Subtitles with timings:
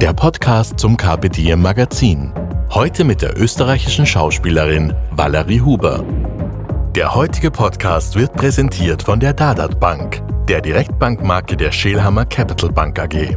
[0.00, 2.32] der Podcast zum Carpe Magazin.
[2.70, 6.04] Heute mit der österreichischen Schauspielerin Valerie Huber.
[6.94, 13.00] Der heutige Podcast wird präsentiert von der Dadat Bank, der Direktbankmarke der Schelhammer Capital Bank
[13.00, 13.36] AG.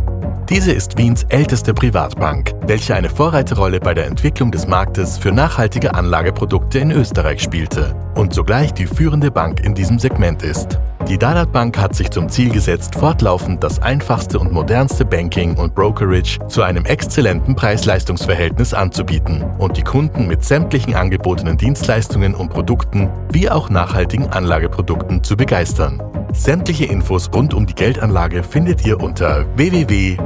[0.50, 5.96] Diese ist Wiens älteste Privatbank, welche eine Vorreiterrolle bei der Entwicklung des Marktes für nachhaltige
[5.96, 10.80] Anlageprodukte in Österreich spielte und zugleich die führende Bank in diesem Segment ist.
[11.08, 15.76] Die Dadat Bank hat sich zum Ziel gesetzt, fortlaufend das einfachste und modernste Banking und
[15.76, 23.10] Brokerage zu einem exzellenten Preis-Leistungs-Verhältnis anzubieten und die Kunden mit sämtlichen angebotenen Dienstleistungen und Produkten
[23.32, 26.02] wie auch nachhaltigen Anlageprodukten zu begeistern.
[26.34, 30.22] Sämtliche Infos rund um die Geldanlage findet ihr unter www.dad.at.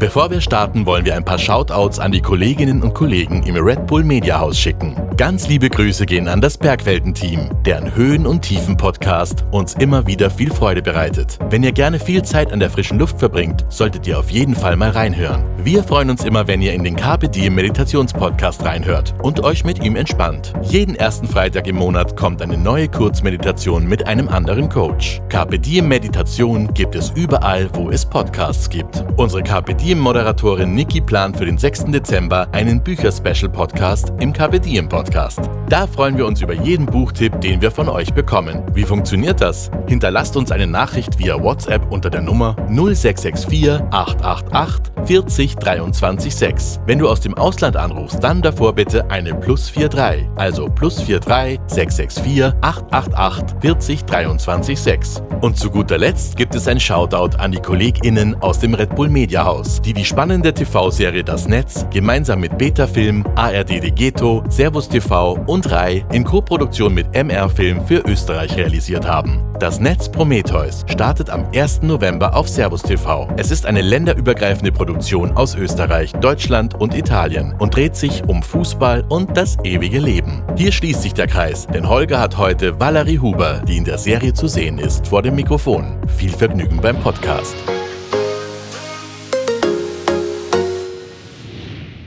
[0.00, 3.86] Bevor wir starten, wollen wir ein paar Shoutouts an die Kolleginnen und Kollegen im Red
[3.86, 4.96] Bull Media Haus schicken.
[5.16, 10.50] Ganz liebe Grüße gehen an das Bergwelten-Team, deren Höhen- und Tiefen-Podcast uns immer wieder viel
[10.50, 11.38] Freude bereitet.
[11.48, 14.74] Wenn ihr gerne viel Zeit an der frischen Luft verbringt, solltet ihr auf jeden Fall
[14.74, 15.44] mal reinhören.
[15.62, 19.82] Wir freuen uns immer, wenn ihr in den Carpe Diem Meditationspodcast reinhört und euch mit
[19.82, 20.52] ihm entspannt.
[20.62, 25.22] Jeden ersten Freitag im Monat kommt eine neue Kurzmeditation mit einem anderen Coach.
[25.28, 29.04] Carpe Diem Meditation gibt es überall, wo es Podcasts gibt.
[29.16, 31.84] Unsere Carpe Diem Moderatorin Niki plant für den 6.
[31.88, 35.40] Dezember einen Bücher-Special-Podcast im Carpe Diem Podcast.
[35.68, 38.62] Da freuen wir uns über jeden Buchtipp, den wir von euch bekommen.
[38.72, 39.70] Wie funktioniert das?
[39.86, 46.80] Hinterlasst uns eine Nachricht via WhatsApp unter der Nummer 0664 888 40 23 6.
[46.86, 51.60] Wenn du aus dem Ausland anrufst, dann davor bitte eine plus 43, also plus 43
[51.66, 55.22] 664 888 40 23 6.
[55.40, 59.08] Und zu guter Letzt gibt es ein Shoutout an die KollegInnen aus dem Red Bull
[59.08, 64.88] Media Haus, die die spannende TV-Serie Das Netz gemeinsam mit Beta Film, ARD Degeto, Servus
[64.88, 69.42] TV und RAI in Koproduktion mit MR Film für Österreich realisiert haben.
[69.60, 71.82] Das Netz Prometheus startet am 1.
[71.82, 73.28] November auf Servus TV.
[73.36, 79.04] Es ist eine länderübergreifende Produktion aus Österreich, Deutschland und Italien und dreht sich um Fußball
[79.08, 80.42] und das ewige Leben.
[80.56, 84.32] Hier schließt sich der Kreis, denn Holger hat heute Valerie Huber, die in der Serie
[84.32, 85.98] zu sehen ist, vor dem Mikrofon.
[86.16, 87.54] Viel Vergnügen beim Podcast.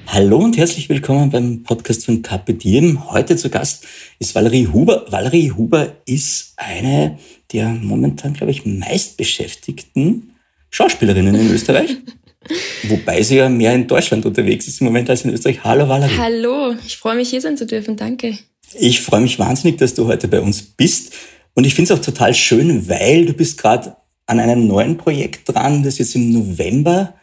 [0.09, 3.11] Hallo und herzlich willkommen beim Podcast von Carpe Diem.
[3.11, 3.85] Heute zu Gast
[4.19, 5.05] ist Valerie Huber.
[5.09, 7.19] Valerie Huber ist eine
[7.51, 10.31] der momentan, glaube ich, meistbeschäftigten
[10.69, 11.97] Schauspielerinnen in Österreich.
[12.83, 15.63] Wobei sie ja mehr in Deutschland unterwegs ist im Moment als in Österreich.
[15.65, 16.17] Hallo Valerie.
[16.17, 17.97] Hallo, ich freue mich hier sein zu dürfen.
[17.97, 18.37] Danke.
[18.79, 21.13] Ich freue mich wahnsinnig, dass du heute bei uns bist.
[21.53, 25.49] Und ich finde es auch total schön, weil du bist gerade an einem neuen Projekt
[25.49, 27.13] dran, das jetzt im November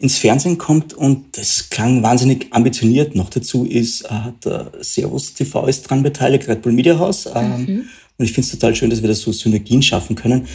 [0.00, 3.14] ins Fernsehen kommt und das klang wahnsinnig ambitioniert.
[3.14, 7.28] Noch dazu ist, äh, der Servus TV ist dran beteiligt, Red Bull Media House.
[7.34, 7.88] Ähm, mhm.
[8.16, 10.48] Und ich finde es total schön, dass wir da so Synergien schaffen können.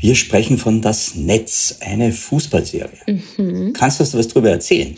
[0.00, 3.20] Wir sprechen von Das Netz, eine Fußballserie.
[3.36, 3.72] Mhm.
[3.72, 4.94] Kannst du uns was darüber erzählen?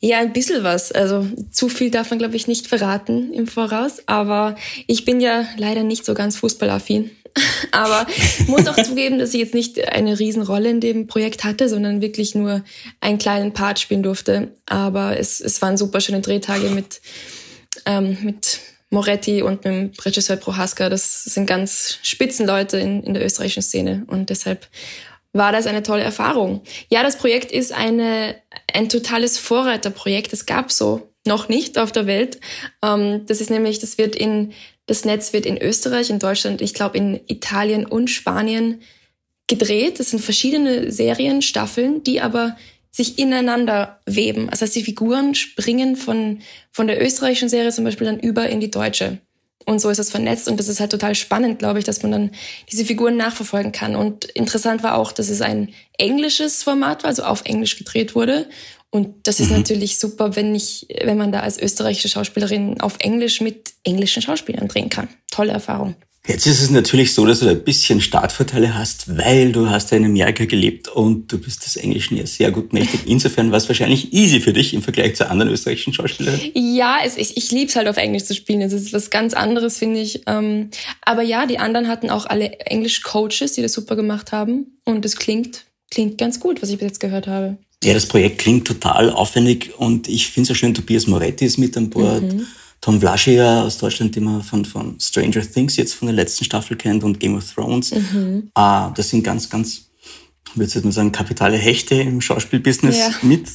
[0.00, 0.92] Ja, ein bisschen was.
[0.92, 4.02] Also zu viel darf man, glaube ich, nicht verraten im Voraus.
[4.06, 4.56] Aber
[4.86, 7.10] ich bin ja leider nicht so ganz fußballaffin.
[7.72, 11.68] Aber ich muss auch zugeben, dass ich jetzt nicht eine Riesenrolle in dem Projekt hatte,
[11.68, 12.64] sondern wirklich nur
[13.00, 14.52] einen kleinen Part spielen durfte.
[14.66, 17.00] Aber es, es waren super schöne Drehtage mit,
[17.86, 20.88] ähm, mit Moretti und mit dem Regisseur Prohaska.
[20.88, 24.04] Das sind ganz Spitzenleute in, in der österreichischen Szene.
[24.06, 24.66] Und deshalb
[25.32, 26.62] war das eine tolle Erfahrung.
[26.88, 28.36] Ja, das Projekt ist eine,
[28.72, 30.32] ein totales Vorreiterprojekt.
[30.32, 32.40] Es gab so noch nicht auf der Welt.
[32.82, 34.52] Ähm, das ist nämlich, das wird in,
[34.86, 38.80] das Netz wird in Österreich, in Deutschland, ich glaube in Italien und Spanien
[39.46, 40.00] gedreht.
[40.00, 42.56] Das sind verschiedene Serien, Staffeln, die aber
[42.90, 44.48] sich ineinander weben.
[44.50, 46.40] Das heißt, die Figuren springen von,
[46.72, 49.18] von der österreichischen Serie zum Beispiel dann über in die deutsche.
[49.66, 52.10] Und so ist es vernetzt und das ist halt total spannend, glaube ich, dass man
[52.10, 52.30] dann
[52.72, 53.96] diese Figuren nachverfolgen kann.
[53.96, 58.48] Und interessant war auch, dass es ein englisches Format war, also auf Englisch gedreht wurde.
[58.90, 59.58] Und das ist mhm.
[59.58, 64.68] natürlich super, wenn ich, wenn man da als österreichische Schauspielerin auf Englisch mit englischen Schauspielern
[64.68, 65.08] drehen kann.
[65.30, 65.94] Tolle Erfahrung.
[66.28, 69.96] Jetzt ist es natürlich so, dass du ein bisschen Startvorteile hast, weil du hast ja
[69.96, 73.00] in Amerika gelebt und du bist des Englischen ja sehr gut mächtig.
[73.06, 76.38] Insofern war es wahrscheinlich easy für dich im Vergleich zu anderen österreichischen Schauspielern.
[76.54, 78.60] Ja, es, ich, ich liebe es halt auf Englisch zu spielen.
[78.60, 80.22] Es ist was ganz anderes, finde ich.
[80.26, 80.68] Ähm,
[81.00, 84.78] aber ja, die anderen hatten auch alle Englisch-Coaches, die das super gemacht haben.
[84.84, 87.56] Und es klingt, klingt ganz gut, was ich bis jetzt gehört habe.
[87.84, 91.58] Ja, das Projekt klingt total aufwendig und ich finde es auch schön, Tobias Moretti ist
[91.58, 92.22] mit an Bord.
[92.22, 92.46] Mhm.
[92.80, 96.76] Tom Vlaschier aus Deutschland, den man von, von Stranger Things jetzt von der letzten Staffel
[96.76, 97.92] kennt und Game of Thrones.
[97.92, 98.50] Mhm.
[98.54, 99.88] Ah, das sind ganz, ganz,
[100.54, 103.10] würde ich mal sagen, kapitale Hechte im Schauspielbusiness ja.
[103.22, 103.48] mit.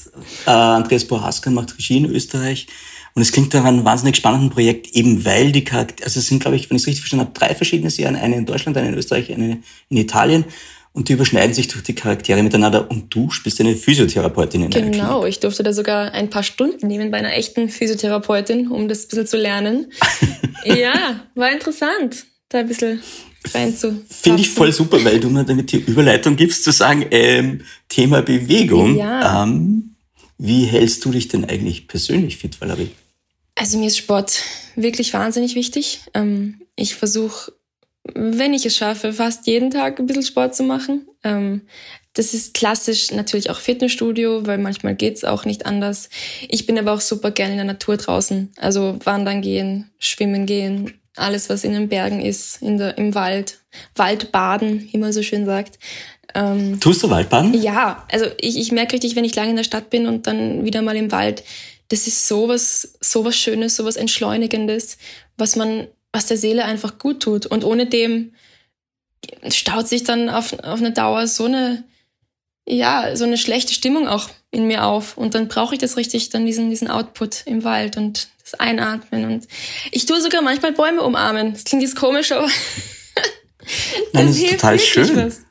[0.45, 2.67] Äh, Andreas Bohaska macht Regie in Österreich.
[3.15, 6.39] Und es klingt nach einem wahnsinnig spannenden Projekt, eben weil die Charaktere, also es sind,
[6.39, 8.89] glaube ich, wenn ich es richtig verstanden habe, drei verschiedene Serien, eine in Deutschland, eine
[8.89, 9.59] in Österreich, eine
[9.89, 10.45] in Italien.
[10.95, 15.25] Und die überschneiden sich durch die Charaktere miteinander und du spielst eine Physiotherapeutin in Genau,
[15.25, 19.07] ich durfte da sogar ein paar Stunden nehmen bei einer echten Physiotherapeutin, um das ein
[19.07, 19.91] bisschen zu lernen.
[20.65, 23.01] ja, war interessant, da ein bisschen
[23.55, 24.03] rein zu.
[24.07, 28.21] Finde ich voll super, weil du mir damit die Überleitung gibst, zu sagen, ähm, Thema
[28.21, 28.95] Bewegung.
[28.95, 29.43] Ja.
[29.43, 29.95] Ähm,
[30.37, 32.91] wie hältst du dich denn eigentlich persönlich fit, Valerie?
[33.55, 34.43] Also mir ist Sport
[34.75, 36.01] wirklich wahnsinnig wichtig.
[36.13, 37.53] Ähm, ich versuche
[38.13, 41.07] wenn ich es schaffe, fast jeden Tag ein bisschen Sport zu machen.
[41.23, 41.61] Ähm,
[42.13, 46.09] das ist klassisch natürlich auch Fitnessstudio, weil manchmal geht's auch nicht anders.
[46.47, 48.51] Ich bin aber auch super gerne in der Natur draußen.
[48.57, 53.59] Also wandern gehen, schwimmen gehen, alles, was in den Bergen ist, in der, im Wald.
[53.95, 55.79] Waldbaden, wie man so schön sagt.
[56.35, 57.59] Ähm, Tust du Waldbaden?
[57.59, 60.65] Ja, also ich, ich merke richtig, wenn ich lange in der Stadt bin und dann
[60.65, 61.43] wieder mal im Wald,
[61.89, 64.97] das ist sowas, sowas Schönes, sowas Entschleunigendes,
[65.37, 67.45] was man was der Seele einfach gut tut.
[67.45, 68.33] Und ohne dem
[69.49, 71.83] staut sich dann auf, auf eine Dauer so eine,
[72.65, 75.17] ja, so eine schlechte Stimmung auch in mir auf.
[75.17, 79.25] Und dann brauche ich das richtig, dann diesen, diesen Output im Wald und das Einatmen.
[79.25, 79.47] Und
[79.91, 81.53] ich tue sogar manchmal Bäume umarmen.
[81.53, 82.47] Das klingt jetzt komisch, aber
[84.13, 85.33] Nein, das, das ist total schön.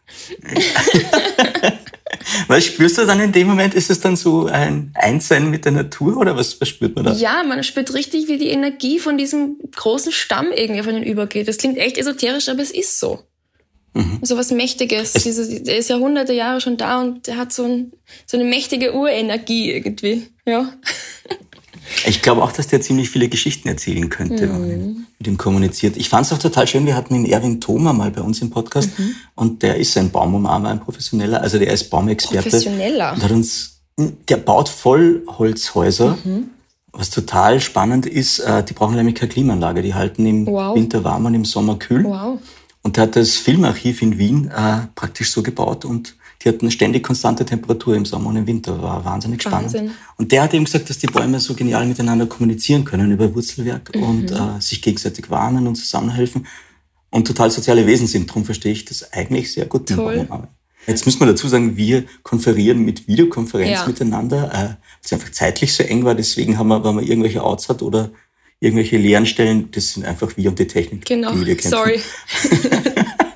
[2.48, 3.74] Was spürst du dann in dem Moment?
[3.74, 7.12] Ist es dann so ein Einssein mit der Natur oder was, was spürt man da?
[7.12, 11.48] Ja, man spürt richtig, wie die Energie von diesem großen Stamm irgendwie auf einen übergeht.
[11.48, 13.20] Das klingt echt esoterisch, aber es ist so.
[13.94, 14.20] Mhm.
[14.22, 15.12] So was Mächtiges.
[15.12, 17.92] Diese, der ist Jahrhunderte Jahre schon da und der hat so, ein,
[18.26, 20.28] so eine mächtige Urenergie irgendwie.
[20.46, 20.72] Ja.
[22.06, 24.52] Ich glaube auch, dass der ziemlich viele Geschichten erzählen könnte, mhm.
[24.52, 25.96] wenn man mit ihm kommuniziert.
[25.96, 28.50] Ich fand es auch total schön, wir hatten den Erwin Thoma mal bei uns im
[28.50, 29.14] Podcast mhm.
[29.34, 32.50] und der ist ein Baumumarmer, ein Professioneller, also der ist Baumexperte.
[32.50, 33.12] Professioneller.
[33.12, 33.80] Und hat uns,
[34.28, 36.50] der baut Vollholzhäuser, mhm.
[36.92, 38.40] was total spannend ist.
[38.40, 40.74] Äh, die brauchen nämlich keine Klimaanlage, die halten im wow.
[40.74, 42.04] Winter warm und im Sommer kühl.
[42.04, 42.38] Wow.
[42.82, 47.02] Und der hat das Filmarchiv in Wien äh, praktisch so gebaut und die hatten ständig
[47.04, 48.82] konstante Temperatur im Sommer und im Winter.
[48.82, 49.72] War wahnsinnig spannend.
[49.72, 49.90] Wahnsinn.
[50.16, 53.94] Und der hat eben gesagt, dass die Bäume so genial miteinander kommunizieren können über Wurzelwerk
[53.94, 54.02] mhm.
[54.02, 56.46] und äh, sich gegenseitig warnen und zusammenhelfen
[57.10, 58.28] und total soziale Wesen sind.
[58.28, 59.88] Darum verstehe ich das eigentlich sehr gut.
[59.88, 60.26] Toll.
[60.86, 63.86] Jetzt müssen wir dazu sagen, wir konferieren mit Videokonferenz ja.
[63.86, 66.16] miteinander, äh, weil es einfach zeitlich so eng war.
[66.16, 68.10] Deswegen haben wir, wenn man irgendwelche Outs hat oder
[68.58, 71.04] irgendwelche leeren Stellen, das sind einfach wir und die Technik.
[71.04, 72.00] Genau, die sorry.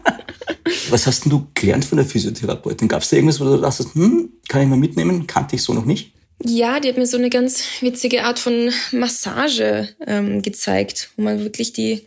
[0.91, 2.89] Was hast denn du gelernt von der Physiotherapeutin?
[2.89, 5.27] Gab es da irgendwas, wo du dachtest, hm, kann ich mal mitnehmen?
[5.27, 6.13] Kannte ich so noch nicht?
[6.45, 11.41] Ja, die hat mir so eine ganz witzige Art von Massage ähm, gezeigt, wo man
[11.41, 12.07] wirklich die,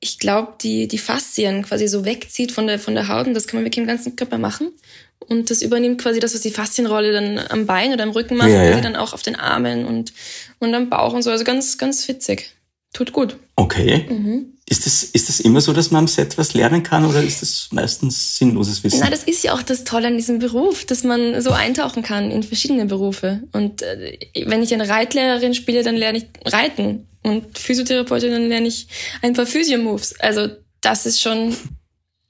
[0.00, 3.46] ich glaube, die, die Faszien quasi so wegzieht von der, von der Haut und das
[3.46, 4.72] kann man wirklich im ganzen Körper machen.
[5.20, 8.48] Und das übernimmt quasi das, was die Faszienrolle dann am Bein oder am Rücken macht,
[8.48, 8.80] ja, ja.
[8.80, 10.12] dann auch auf den Armen und,
[10.58, 11.30] und am Bauch und so.
[11.30, 12.52] Also ganz, ganz witzig.
[12.92, 13.36] Tut gut.
[13.54, 14.06] Okay.
[14.08, 14.49] Mhm.
[14.70, 17.42] Ist das, ist das immer so, dass man am Set was lernen kann oder ist
[17.42, 19.00] das meistens sinnloses Wissen?
[19.00, 22.30] Na, das ist ja auch das Tolle an diesem Beruf, dass man so eintauchen kann
[22.30, 23.42] in verschiedene Berufe.
[23.50, 27.08] Und äh, wenn ich eine Reitlehrerin spiele, dann lerne ich Reiten.
[27.24, 28.86] Und Physiotherapeutin, dann lerne ich
[29.22, 30.20] ein paar Physio-Moves.
[30.20, 30.46] Also
[30.80, 31.56] das ist schon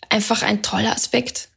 [0.08, 1.50] einfach ein toller Aspekt,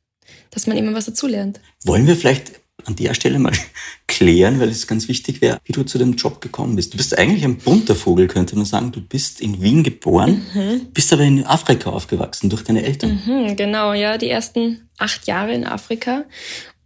[0.51, 1.61] dass man immer was dazulernt.
[1.85, 2.51] Wollen wir vielleicht
[2.85, 3.53] an der Stelle mal
[4.07, 6.93] klären, weil es ganz wichtig wäre, wie du zu dem Job gekommen bist.
[6.93, 8.91] Du bist eigentlich ein bunter Vogel, könnte man sagen.
[8.91, 10.87] Du bist in Wien geboren, mhm.
[10.93, 13.21] bist aber in Afrika aufgewachsen durch deine Eltern.
[13.25, 16.25] Mhm, genau, ja, die ersten acht Jahre in Afrika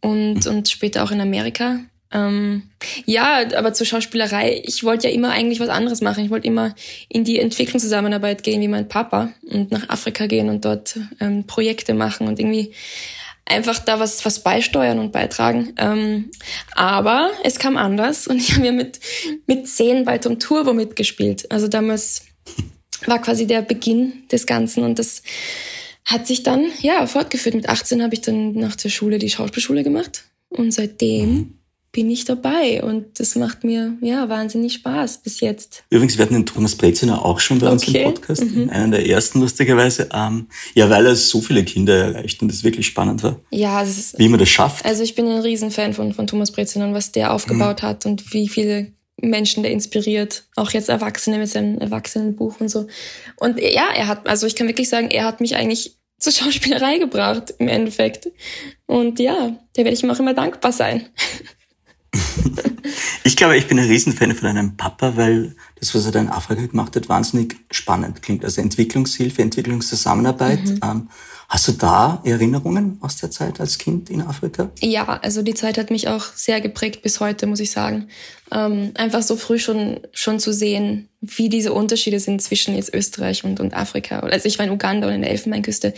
[0.02, 0.52] und, mhm.
[0.52, 1.80] und später auch in Amerika.
[2.12, 2.64] Ähm,
[3.06, 6.24] ja, aber zur Schauspielerei, ich wollte ja immer eigentlich was anderes machen.
[6.24, 6.74] Ich wollte immer
[7.10, 11.94] in die Entwicklungszusammenarbeit gehen wie mein Papa und nach Afrika gehen und dort ähm, Projekte
[11.94, 12.72] machen und irgendwie
[13.48, 15.74] einfach da was, was beisteuern und beitragen.
[15.78, 16.32] Ähm,
[16.76, 19.00] aber es kam anders und ich habe ja mit,
[19.46, 21.52] mit zehn bei Tom Turbo mitgespielt.
[21.52, 22.26] Also damals
[23.06, 25.22] war quasi der Beginn des Ganzen und das
[26.06, 27.56] hat sich dann, ja, fortgeführt.
[27.56, 31.60] Mit 18 habe ich dann nach der Schule die Schauspielschule gemacht und seitdem
[31.92, 35.84] bin ich dabei und das macht mir ja wahnsinnig Spaß bis jetzt.
[35.90, 37.74] Übrigens, wir hatten den Thomas Breziner auch schon bei okay.
[37.74, 38.70] uns im Podcast, mhm.
[38.70, 40.10] einen der ersten lustigerweise.
[40.14, 43.40] Ähm, ja, weil er so viele Kinder erreicht und das wirklich spannend war.
[43.50, 44.86] Ja, ist, wie man das schafft.
[44.86, 47.88] Also ich bin ein Riesenfan von, von Thomas Breziner und was der aufgebaut mhm.
[47.88, 52.88] hat und wie viele Menschen der inspiriert, auch jetzt Erwachsene mit seinem Erwachsenenbuch und so.
[53.38, 57.00] Und ja, er hat, also ich kann wirklich sagen, er hat mich eigentlich zur Schauspielerei
[57.00, 58.30] gebracht im Endeffekt.
[58.86, 61.08] Und ja, da werde ich ihm auch immer dankbar sein.
[63.24, 66.30] Ich glaube, ich bin ein Riesenfan von deinem Papa, weil das, was er da in
[66.30, 68.44] Afrika gemacht hat, wahnsinnig spannend klingt.
[68.44, 70.64] Also Entwicklungshilfe, Entwicklungszusammenarbeit.
[70.64, 70.80] Mhm.
[70.84, 71.10] Ähm,
[71.50, 74.70] hast du da Erinnerungen aus der Zeit als Kind in Afrika?
[74.80, 78.08] Ja, also die Zeit hat mich auch sehr geprägt bis heute, muss ich sagen.
[78.52, 83.44] Ähm, einfach so früh schon, schon zu sehen, wie diese Unterschiede sind zwischen jetzt Österreich
[83.44, 84.20] und, und Afrika.
[84.20, 85.94] Also ich war in Uganda und in der Elfenbeinküste.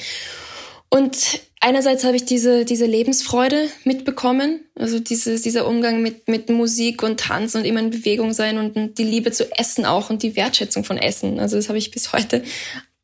[0.90, 7.04] Und einerseits habe ich diese, diese Lebensfreude mitbekommen, also diese, dieser Umgang mit, mit Musik
[7.04, 10.36] und Tanz und immer in Bewegung sein und die Liebe zu Essen auch und die
[10.36, 11.40] Wertschätzung von Essen.
[11.40, 12.44] Also das habe ich bis heute.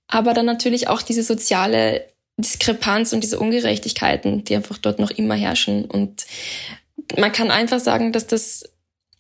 [0.08, 2.06] Aber dann natürlich auch diese soziale
[2.38, 5.86] Diskrepanz und diese Ungerechtigkeiten, die einfach dort noch immer herrschen.
[5.86, 6.26] Und
[7.18, 8.64] man kann einfach sagen, dass das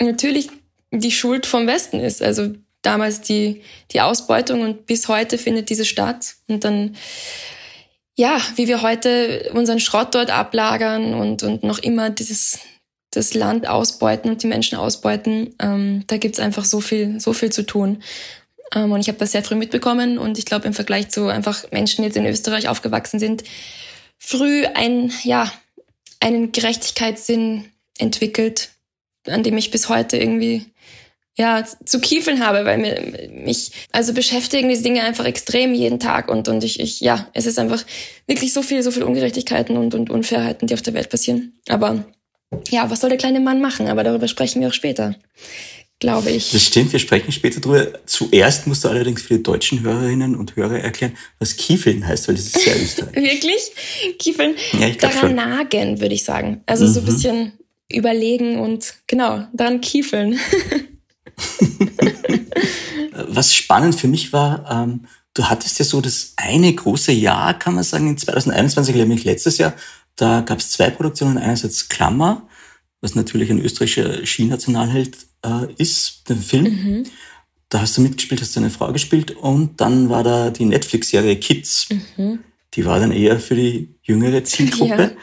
[0.01, 0.49] natürlich
[0.91, 2.21] die Schuld vom Westen ist.
[2.21, 6.35] Also damals die, die Ausbeutung und bis heute findet diese statt.
[6.47, 6.95] Und dann
[8.15, 12.59] ja, wie wir heute unseren Schrott dort ablagern und, und noch immer dieses
[13.11, 17.51] das Land ausbeuten und die Menschen ausbeuten, ähm, da gibt's einfach so viel, so viel
[17.51, 18.03] zu tun.
[18.73, 21.71] Ähm, und ich habe das sehr früh mitbekommen und ich glaube im Vergleich zu einfach
[21.71, 23.43] Menschen, die jetzt in Österreich aufgewachsen sind,
[24.17, 25.51] früh ein, ja,
[26.19, 27.65] einen Gerechtigkeitssinn
[27.97, 28.71] entwickelt,
[29.27, 30.65] an dem ich bis heute irgendwie
[31.37, 36.29] ja, zu kiefeln habe, weil mir, mich, also beschäftigen diese Dinge einfach extrem jeden Tag
[36.29, 37.83] und, und ich, ich, ja, es ist einfach
[38.25, 41.59] wirklich so viel, so viel Ungerechtigkeiten und, und Unfairheiten, die auf der Welt passieren.
[41.67, 42.05] Aber
[42.69, 43.87] ja, was soll der kleine Mann machen?
[43.87, 45.15] Aber darüber sprechen wir auch später,
[45.99, 46.51] glaube ich.
[46.51, 47.99] Das stimmt, wir sprechen später drüber.
[48.05, 52.35] Zuerst musst du allerdings für die deutschen Hörerinnen und Hörer erklären, was Kiefeln heißt, weil
[52.35, 53.23] das ist sehr österreichisch.
[53.33, 53.71] Wirklich?
[54.19, 54.55] Kiefeln?
[54.79, 55.35] Ja, ich Daran schon.
[55.35, 56.61] nagen, würde ich sagen.
[56.65, 56.89] Also mhm.
[56.89, 57.07] so ein mhm.
[57.07, 57.53] bisschen
[57.91, 60.39] überlegen und genau, daran kiefeln.
[63.27, 67.75] Was spannend für mich war, ähm, du hattest ja so das eine große Jahr, kann
[67.75, 69.73] man sagen, in 2021, nämlich letztes Jahr,
[70.15, 71.37] da gab es zwei Produktionen.
[71.37, 72.47] Einerseits Klammer,
[73.01, 76.63] was natürlich ein österreichischer Skinationalheld äh, ist, den Film.
[76.63, 77.03] Mhm.
[77.69, 79.31] Da hast du mitgespielt, hast du eine Frau gespielt.
[79.31, 81.89] Und dann war da die Netflix-Serie Kids.
[82.15, 82.39] Mhm.
[82.73, 85.17] Die war dann eher für die jüngere Zielgruppe.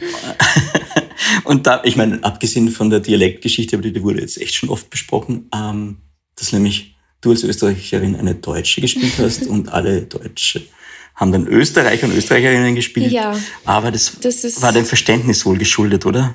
[0.00, 1.02] Ja.
[1.44, 4.90] Und da, ich meine, abgesehen von der Dialektgeschichte, aber die wurde jetzt echt schon oft
[4.90, 5.98] besprochen, ähm,
[6.36, 10.62] dass nämlich du als Österreicherin eine Deutsche gespielt hast und alle Deutsche
[11.14, 13.12] haben dann Österreicher und Österreicherinnen gespielt.
[13.12, 13.38] Ja.
[13.66, 16.34] Aber das, das war dem Verständnis wohl geschuldet, oder?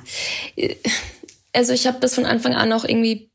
[1.52, 3.28] Also ich habe das von Anfang an auch irgendwie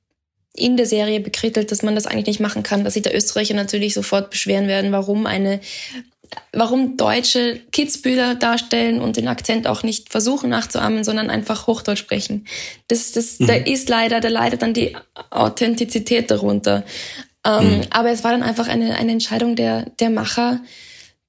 [0.54, 3.54] in der Serie bekrittelt, dass man das eigentlich nicht machen kann, dass sich der Österreicher
[3.54, 5.60] natürlich sofort beschweren werden, warum eine
[6.54, 12.46] warum deutsche Kidsbilder darstellen und den Akzent auch nicht versuchen nachzuahmen, sondern einfach Hochdeutsch sprechen.
[12.88, 13.48] Das, das, mhm.
[13.48, 14.96] da ist leider, da leidet dann die
[15.30, 16.84] Authentizität darunter.
[17.46, 17.82] Ähm, mhm.
[17.90, 20.62] Aber es war dann einfach eine, eine Entscheidung der, der Macher,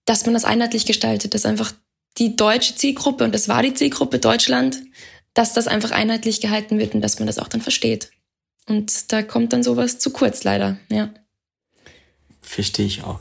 [0.04, 1.72] dass man das einheitlich gestaltet, dass einfach
[2.18, 4.82] die deutsche Zielgruppe, und das war die Zielgruppe Deutschland,
[5.34, 8.10] dass das einfach einheitlich gehalten wird und dass man das auch dann versteht.
[8.68, 11.10] Und da kommt dann sowas zu kurz leider, ja.
[12.40, 13.20] Verstehe ich auch.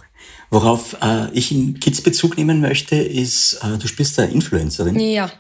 [0.52, 5.00] Worauf äh, ich in Kids Bezug nehmen möchte, ist, äh, du spielst da Influencerin.
[5.00, 5.32] Ja.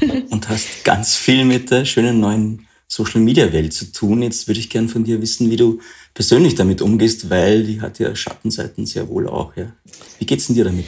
[0.30, 4.22] und hast ganz viel mit der schönen neuen Social Media Welt zu tun.
[4.22, 5.80] Jetzt würde ich gern von dir wissen, wie du
[6.14, 9.56] persönlich damit umgehst, weil die hat ja Schattenseiten sehr wohl auch.
[9.56, 9.72] Ja.
[10.20, 10.86] Wie geht's denn dir damit?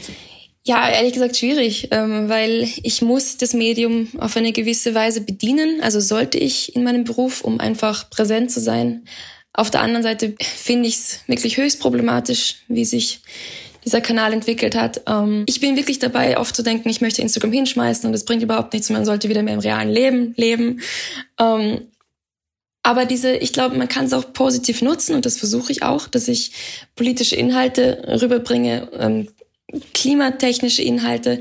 [0.64, 5.80] Ja, ehrlich gesagt schwierig, ähm, weil ich muss das Medium auf eine gewisse Weise bedienen.
[5.80, 9.04] Also sollte ich in meinem Beruf, um einfach präsent zu sein.
[9.58, 13.22] Auf der anderen Seite finde ich es wirklich höchst problematisch, wie sich
[13.84, 15.02] dieser Kanal entwickelt hat.
[15.08, 18.44] Ähm, ich bin wirklich dabei, oft zu denken, ich möchte Instagram hinschmeißen und das bringt
[18.44, 18.88] überhaupt nichts.
[18.88, 20.80] Man sollte wieder mehr im realen Leben leben.
[21.40, 21.88] Ähm,
[22.84, 26.06] aber diese, ich glaube, man kann es auch positiv nutzen und das versuche ich auch,
[26.06, 26.52] dass ich
[26.94, 29.26] politische Inhalte rüberbringe, ähm,
[29.92, 31.40] klimatechnische Inhalte.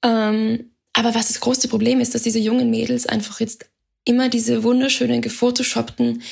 [0.00, 3.66] aber was das große Problem ist, dass diese jungen Mädels einfach jetzt
[4.06, 6.22] immer diese wunderschönen, gefotoshoppten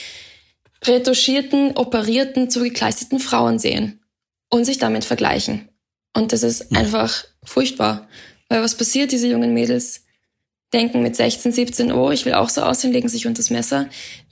[0.84, 4.00] retuschierten, operierten, zugekleisteten Frauen sehen
[4.48, 5.68] und sich damit vergleichen.
[6.14, 8.08] Und das ist einfach furchtbar.
[8.48, 9.12] Weil was passiert?
[9.12, 10.04] Diese jungen Mädels
[10.72, 13.88] denken mit 16, 17, oh, ich will auch so aussehen, legen sich unter das Messer.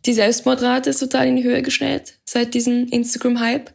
[0.07, 3.73] Die Selbstmordrate ist total in die Höhe geschnellt seit diesem Instagram-Hype.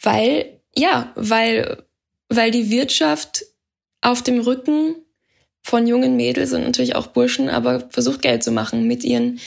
[0.00, 1.84] Weil, ja, weil,
[2.28, 3.44] weil die Wirtschaft
[4.00, 4.96] auf dem Rücken
[5.62, 9.40] von jungen Mädels und natürlich auch Burschen aber versucht Geld zu machen mit ihren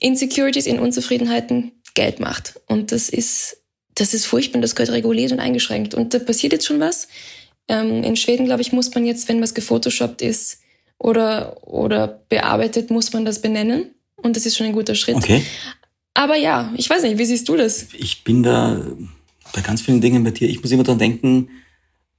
[0.00, 2.58] Insecurities, ihren Unzufriedenheiten, Geld macht.
[2.66, 3.58] Und das ist,
[3.94, 5.92] das ist furchtbar, das gehört reguliert und eingeschränkt.
[5.92, 7.08] Und da passiert jetzt schon was.
[7.68, 10.60] Ähm, in Schweden, glaube ich, muss man jetzt, wenn was gefotoshoppt ist
[10.98, 13.90] oder, oder bearbeitet, muss man das benennen.
[14.16, 15.16] Und das ist schon ein guter Schritt.
[15.16, 15.42] Okay.
[16.14, 17.88] Aber ja, ich weiß nicht, wie siehst du das?
[17.92, 18.82] Ich bin da
[19.52, 20.48] bei ganz vielen Dingen bei dir.
[20.48, 21.50] Ich muss immer dran denken,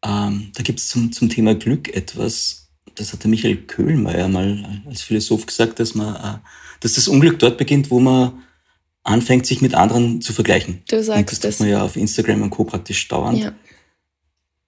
[0.06, 4.84] ähm, da gibt es zum, zum Thema Glück etwas, das hat der Michael Köhlmeier mal
[4.88, 6.38] als Philosoph gesagt, dass man äh,
[6.82, 8.44] dass das Unglück dort beginnt, wo man
[9.04, 10.82] anfängt, sich mit anderen zu vergleichen.
[10.90, 11.58] Du sagst und das das.
[11.58, 12.64] tut man ja auf Instagram und Co.
[12.64, 13.40] praktisch dauernd.
[13.40, 13.52] Ja.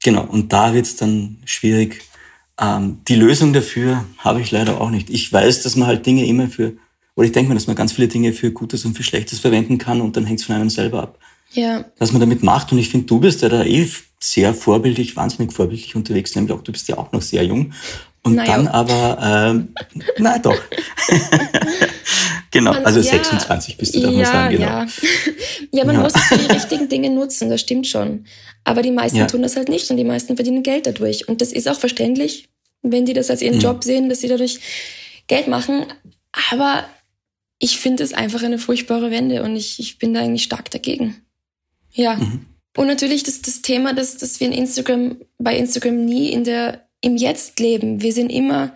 [0.04, 2.02] Genau, und da wird es dann schwierig.
[2.60, 5.10] Ähm, die Lösung dafür habe ich leider auch nicht.
[5.10, 6.74] Ich weiß, dass man halt Dinge immer für,
[7.16, 9.78] oder ich denke mir, dass man ganz viele Dinge für Gutes und für Schlechtes verwenden
[9.78, 11.20] kann und dann hängt es von einem selber ab,
[11.52, 12.72] Ja, was man damit macht.
[12.72, 13.88] Und ich finde, du bist ja da eh
[14.20, 17.74] sehr vorbildlich, wahnsinnig vorbildlich unterwegs, nämlich auch, du bist ja auch noch sehr jung.
[18.25, 18.56] Und Naja.
[18.56, 19.18] dann aber,
[19.51, 19.74] ähm,
[20.18, 20.56] na doch.
[22.51, 24.65] genau, Man- also ja, 26 bist du, darf man ja, sagen, genau.
[24.68, 24.88] Ja,
[25.72, 26.01] ja man Ja.
[26.01, 28.25] muss es für die richtigen Dinge nutzen, das stimmt schon.
[28.63, 31.27] Aber die meisten tun das halt nicht und die meisten verdienen Geld dadurch.
[31.27, 32.48] Und das ist auch verständlich,
[32.82, 33.62] wenn die das als ihren Mhm.
[33.62, 34.60] Job sehen, dass sie dadurch
[35.27, 35.86] Geld machen.
[36.51, 36.86] Aber
[37.60, 41.18] ich finde es einfach eine furchtbare Wende und ich, ich bin da eigentlich stark dagegen.
[41.92, 42.15] Ja.
[42.15, 42.46] Mhm.
[42.77, 46.83] Und natürlich das, das Thema, dass, dass wir in Instagram, bei Instagram nie in der,
[47.03, 48.01] im Jetzt leben.
[48.01, 48.74] Wir sind immer,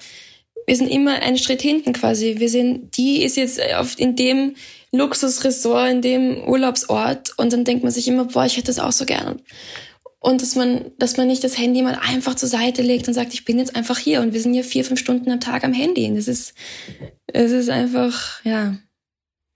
[0.65, 2.35] wir sind immer einen Schritt hinten quasi.
[2.37, 4.55] Wir sind, die ist jetzt auf, in dem
[4.91, 8.91] Luxusressort, in dem Urlaubsort und dann denkt man sich immer, boah, ich hätte das auch
[8.91, 9.41] so gern.
[10.19, 13.33] Und dass man, dass man nicht das Handy mal einfach zur Seite legt und sagt,
[13.33, 15.73] ich bin jetzt einfach hier und wir sind hier vier, fünf Stunden am Tag am
[15.73, 16.05] Handy.
[16.07, 16.53] Und das ist,
[17.27, 18.77] es ist einfach, ja,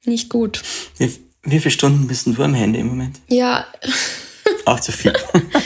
[0.06, 0.62] nicht gut.
[0.98, 1.12] Wie,
[1.44, 3.20] wie viele Stunden bist du am Handy im Moment?
[3.28, 3.66] Ja,
[4.66, 5.14] Auch zu viel.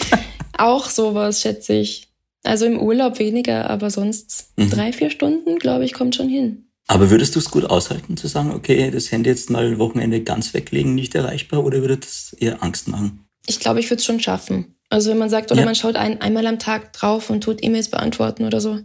[0.58, 2.08] Auch sowas, schätze ich.
[2.46, 4.70] Also im Urlaub weniger, aber sonst Mhm.
[4.70, 6.70] drei, vier Stunden, glaube ich, kommt schon hin.
[6.88, 10.54] Aber würdest du es gut aushalten, zu sagen, okay, das Handy jetzt mal Wochenende ganz
[10.54, 13.26] weglegen, nicht erreichbar, oder würde das eher Angst machen?
[13.48, 14.76] Ich glaube, ich würde es schon schaffen.
[14.90, 15.66] Also wenn man sagt, oder Ja.
[15.66, 18.80] man schaut ein, einmal am Tag drauf und tut E-Mails beantworten oder so.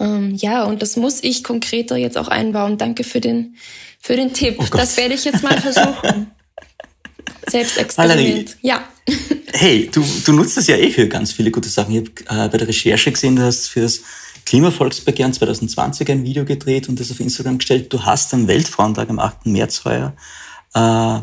[0.00, 2.78] Ähm, ja, und das muss ich konkreter jetzt auch einbauen.
[2.78, 3.56] Danke für den,
[4.00, 4.56] für den Tipp.
[4.58, 6.30] Oh das werde ich jetzt mal versuchen.
[7.48, 8.56] Selbstexperiment.
[8.62, 8.82] Ja.
[9.52, 11.94] Hey, du, du nutzt das ja eh für ganz viele gute Sachen.
[11.94, 14.00] Ich habe äh, bei der Recherche gesehen, du hast für das
[14.46, 17.92] Klimavolksbegehren 2020 ein Video gedreht und das auf Instagram gestellt.
[17.92, 19.46] Du hast am Weltfrauentag am 8.
[19.46, 20.14] März heuer
[20.74, 21.18] äh,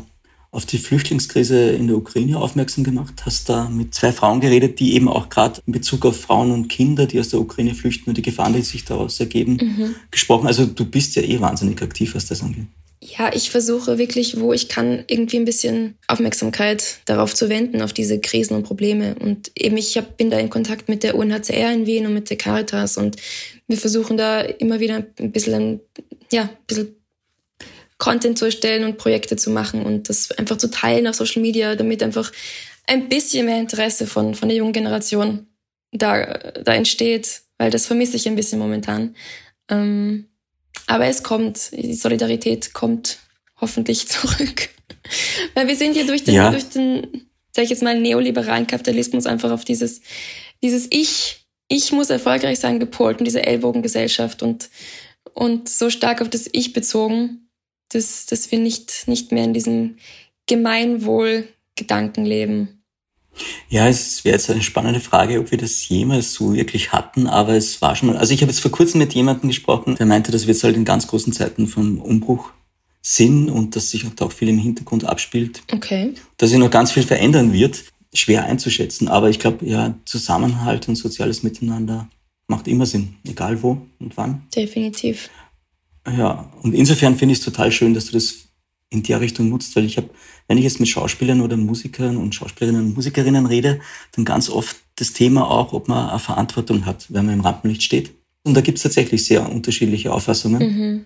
[0.51, 4.95] auf die Flüchtlingskrise in der Ukraine aufmerksam gemacht, hast da mit zwei Frauen geredet, die
[4.95, 8.17] eben auch gerade in Bezug auf Frauen und Kinder, die aus der Ukraine flüchten und
[8.17, 10.47] die Gefahren, die sich daraus ergeben, gesprochen.
[10.47, 12.67] Also du bist ja eh wahnsinnig aktiv, was das angeht.
[13.03, 17.93] Ja, ich versuche wirklich, wo ich kann, irgendwie ein bisschen Aufmerksamkeit darauf zu wenden, auf
[17.93, 19.15] diese Krisen und Probleme.
[19.19, 22.29] Und eben ich hab, bin da in Kontakt mit der UNHCR in Wien und mit
[22.29, 23.17] der Caritas und
[23.67, 25.79] wir versuchen da immer wieder ein bisschen,
[26.31, 26.95] ja, ein bisschen
[27.97, 31.75] Content zu erstellen und Projekte zu machen und das einfach zu teilen auf Social Media,
[31.75, 32.31] damit einfach
[32.87, 35.47] ein bisschen mehr Interesse von, von der jungen Generation
[35.91, 36.25] da,
[36.63, 39.15] da entsteht, weil das vermisse ich ein bisschen momentan.
[39.69, 40.27] Ähm,
[40.87, 43.19] aber es kommt, die Solidarität kommt
[43.59, 44.69] hoffentlich zurück.
[45.53, 46.51] Weil wir sind ja durch den, Ja.
[46.51, 50.01] durch den, sag ich jetzt mal, neoliberalen Kapitalismus einfach auf dieses,
[50.63, 54.69] dieses Ich, ich muss erfolgreich sein gepolt und diese Ellbogengesellschaft und,
[55.33, 57.49] und so stark auf das Ich bezogen,
[57.89, 59.97] dass, dass wir nicht, nicht mehr in diesem
[60.47, 62.80] Gemeinwohl-Gedanken leben.
[63.69, 67.53] Ja, es wäre jetzt eine spannende Frage, ob wir das jemals so wirklich hatten, aber
[67.53, 68.17] es war schon mal.
[68.17, 70.75] Also ich habe jetzt vor kurzem mit jemandem gesprochen, der meinte, dass wir jetzt halt
[70.75, 72.51] in ganz großen Zeiten vom Umbruch
[73.01, 76.13] sind und dass sich da auch viel im Hintergrund abspielt, Okay.
[76.37, 77.83] dass sich noch ganz viel verändern wird.
[78.13, 82.09] Schwer einzuschätzen, aber ich glaube, ja, Zusammenhalt und soziales Miteinander
[82.47, 84.45] macht immer Sinn, egal wo und wann.
[84.53, 85.29] Definitiv.
[86.05, 88.49] Ja, und insofern finde ich es total schön, dass du das
[88.91, 90.09] in der Richtung nutzt, weil ich habe,
[90.47, 93.79] wenn ich jetzt mit Schauspielern oder Musikern und Schauspielerinnen und Musikerinnen rede,
[94.11, 97.81] dann ganz oft das Thema auch, ob man eine Verantwortung hat, wenn man im Rampenlicht
[97.81, 98.11] steht.
[98.43, 100.59] Und da gibt es tatsächlich sehr unterschiedliche Auffassungen.
[100.61, 101.05] Mhm.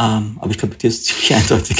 [0.00, 1.76] Ähm, aber ich glaube, bei dir ist es ziemlich eindeutig.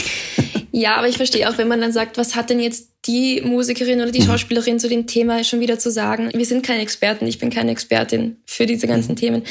[0.70, 4.00] Ja, aber ich verstehe auch, wenn man dann sagt, was hat denn jetzt die Musikerin
[4.00, 4.26] oder die Mhm.
[4.26, 6.30] Schauspielerin zu dem Thema schon wieder zu sagen?
[6.34, 9.44] Wir sind keine Experten, ich bin keine Expertin für diese ganzen Themen.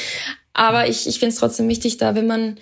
[0.52, 2.58] Aber ich, ich finde es trotzdem wichtig, da, wenn man,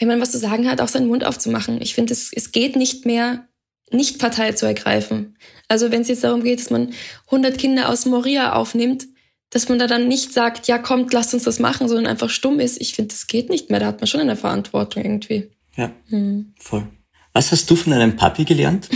[0.00, 1.80] wenn man was zu sagen hat, auch seinen Mund aufzumachen.
[1.80, 3.46] Ich finde, es, es geht nicht mehr,
[3.92, 5.36] nicht Partei zu ergreifen.
[5.68, 6.92] Also wenn es jetzt darum geht, dass man
[7.26, 9.06] 100 Kinder aus Moria aufnimmt,
[9.50, 12.60] dass man da dann nicht sagt, ja kommt, lasst uns das machen, sondern einfach stumm
[12.60, 12.80] ist.
[12.80, 13.80] Ich finde, das geht nicht mehr.
[13.80, 15.50] Da hat man schon eine Verantwortung irgendwie.
[15.76, 16.54] Ja, Hm.
[16.58, 16.86] voll.
[17.32, 18.88] Was hast du von deinem Papi gelernt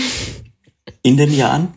[1.03, 1.75] in den Jahren?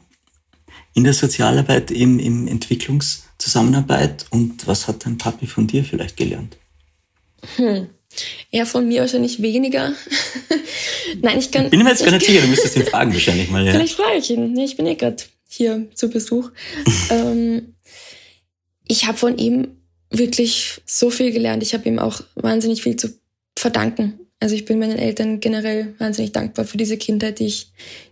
[0.93, 4.25] In der Sozialarbeit, im, im Entwicklungszusammenarbeit?
[4.31, 6.57] Und was hat dein Papi von dir vielleicht gelernt?
[7.57, 7.89] Hm.
[8.51, 9.93] Ja, von mir wahrscheinlich weniger.
[11.21, 11.69] Nein, ich kann.
[11.69, 13.65] Bin mir jetzt gar nicht ich, sicher, du müsstest ihn fragen wahrscheinlich mal.
[13.65, 13.73] Ja.
[13.73, 14.57] Vielleicht frage ich ihn.
[14.57, 16.51] Ich bin eh gerade hier zu Besuch.
[17.09, 17.75] ähm,
[18.87, 19.77] ich habe von ihm
[20.09, 21.63] wirklich so viel gelernt.
[21.63, 23.09] Ich habe ihm auch wahnsinnig viel zu
[23.57, 24.19] verdanken.
[24.39, 27.71] Also ich bin meinen Eltern generell wahnsinnig dankbar für diese Kindheit, die ich,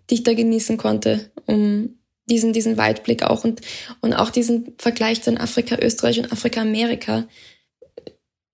[0.09, 3.61] die ich da genießen konnte, um diesen, diesen Weitblick auch und,
[4.01, 7.27] und auch diesen Vergleich zu Afrika, Österreich und Afrika, Amerika.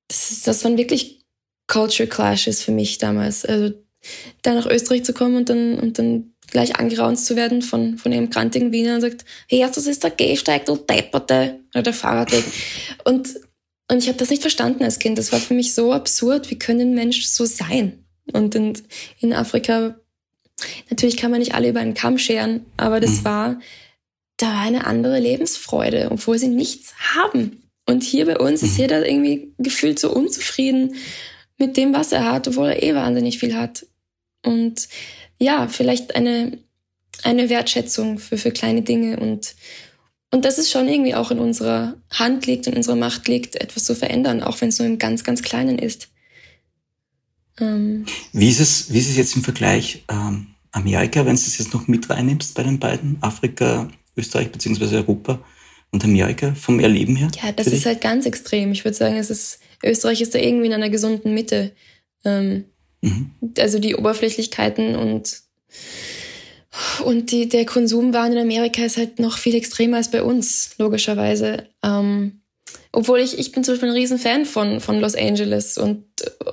[0.09, 1.20] Das, ist, das waren wirklich
[1.71, 3.45] Culture Clash ist für mich damals.
[3.45, 3.73] Also
[4.41, 8.11] da nach Österreich zu kommen und dann, und dann gleich angeraunt zu werden von, von
[8.11, 12.43] einem krantigen Wiener und sagt, hey, das ist der Gehsteig, du Depperte, oder der Fahrradweg.
[13.05, 13.29] Und,
[13.89, 15.17] und ich habe das nicht verstanden als Kind.
[15.17, 16.49] Das war für mich so absurd.
[16.49, 18.05] Wie können Menschen so sein?
[18.31, 18.73] Und in,
[19.19, 19.99] in Afrika,
[20.89, 23.25] natürlich kann man nicht alle über einen Kamm scheren, aber das mhm.
[23.25, 23.59] war,
[24.37, 27.63] da war eine andere Lebensfreude, obwohl sie nichts haben.
[27.85, 28.79] Und hier bei uns ist mhm.
[28.79, 30.95] jeder irgendwie gefühlt so unzufrieden
[31.61, 33.85] mit dem, was er hat, obwohl er eh wahnsinnig viel hat.
[34.43, 34.89] Und
[35.37, 36.57] ja, vielleicht eine,
[37.23, 39.55] eine Wertschätzung für, für kleine Dinge und,
[40.31, 43.85] und dass es schon irgendwie auch in unserer Hand liegt, in unserer Macht liegt, etwas
[43.85, 46.09] zu verändern, auch wenn es nur im ganz, ganz Kleinen ist.
[47.59, 48.05] Ähm.
[48.33, 51.73] Wie, ist es, wie ist es jetzt im Vergleich ähm, Amerika, wenn du es jetzt
[51.73, 54.97] noch mit reinnimmst bei den beiden, Afrika, Österreich bzw.
[54.97, 55.39] Europa
[55.91, 57.29] und Amerika vom Erleben her?
[57.41, 58.71] Ja, das ist halt ganz extrem.
[58.71, 61.71] Ich würde sagen, es ist, Österreich ist da irgendwie in einer gesunden Mitte.
[62.23, 62.65] Ähm,
[63.01, 63.31] Mhm.
[63.57, 65.41] Also die Oberflächlichkeiten und,
[67.03, 71.67] und die, der Konsumwahn in Amerika ist halt noch viel extremer als bei uns, logischerweise.
[71.83, 72.41] Ähm,
[72.91, 76.05] obwohl ich, ich bin zum Beispiel ein Riesenfan von, von Los Angeles und,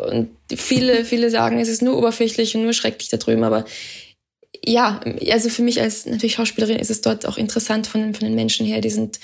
[0.09, 3.65] und viele, viele sagen, es ist nur oberflächlich und nur schrecklich da drüben, aber
[4.65, 8.35] ja, also für mich als natürlich Schauspielerin ist es dort auch interessant von, von den
[8.35, 8.81] Menschen her.
[8.81, 9.21] Die sind,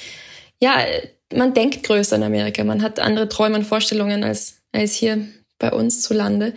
[0.61, 0.85] ja,
[1.33, 5.27] man denkt größer in Amerika, man hat andere Träume und Vorstellungen als, als hier
[5.59, 6.55] bei uns zu Lande.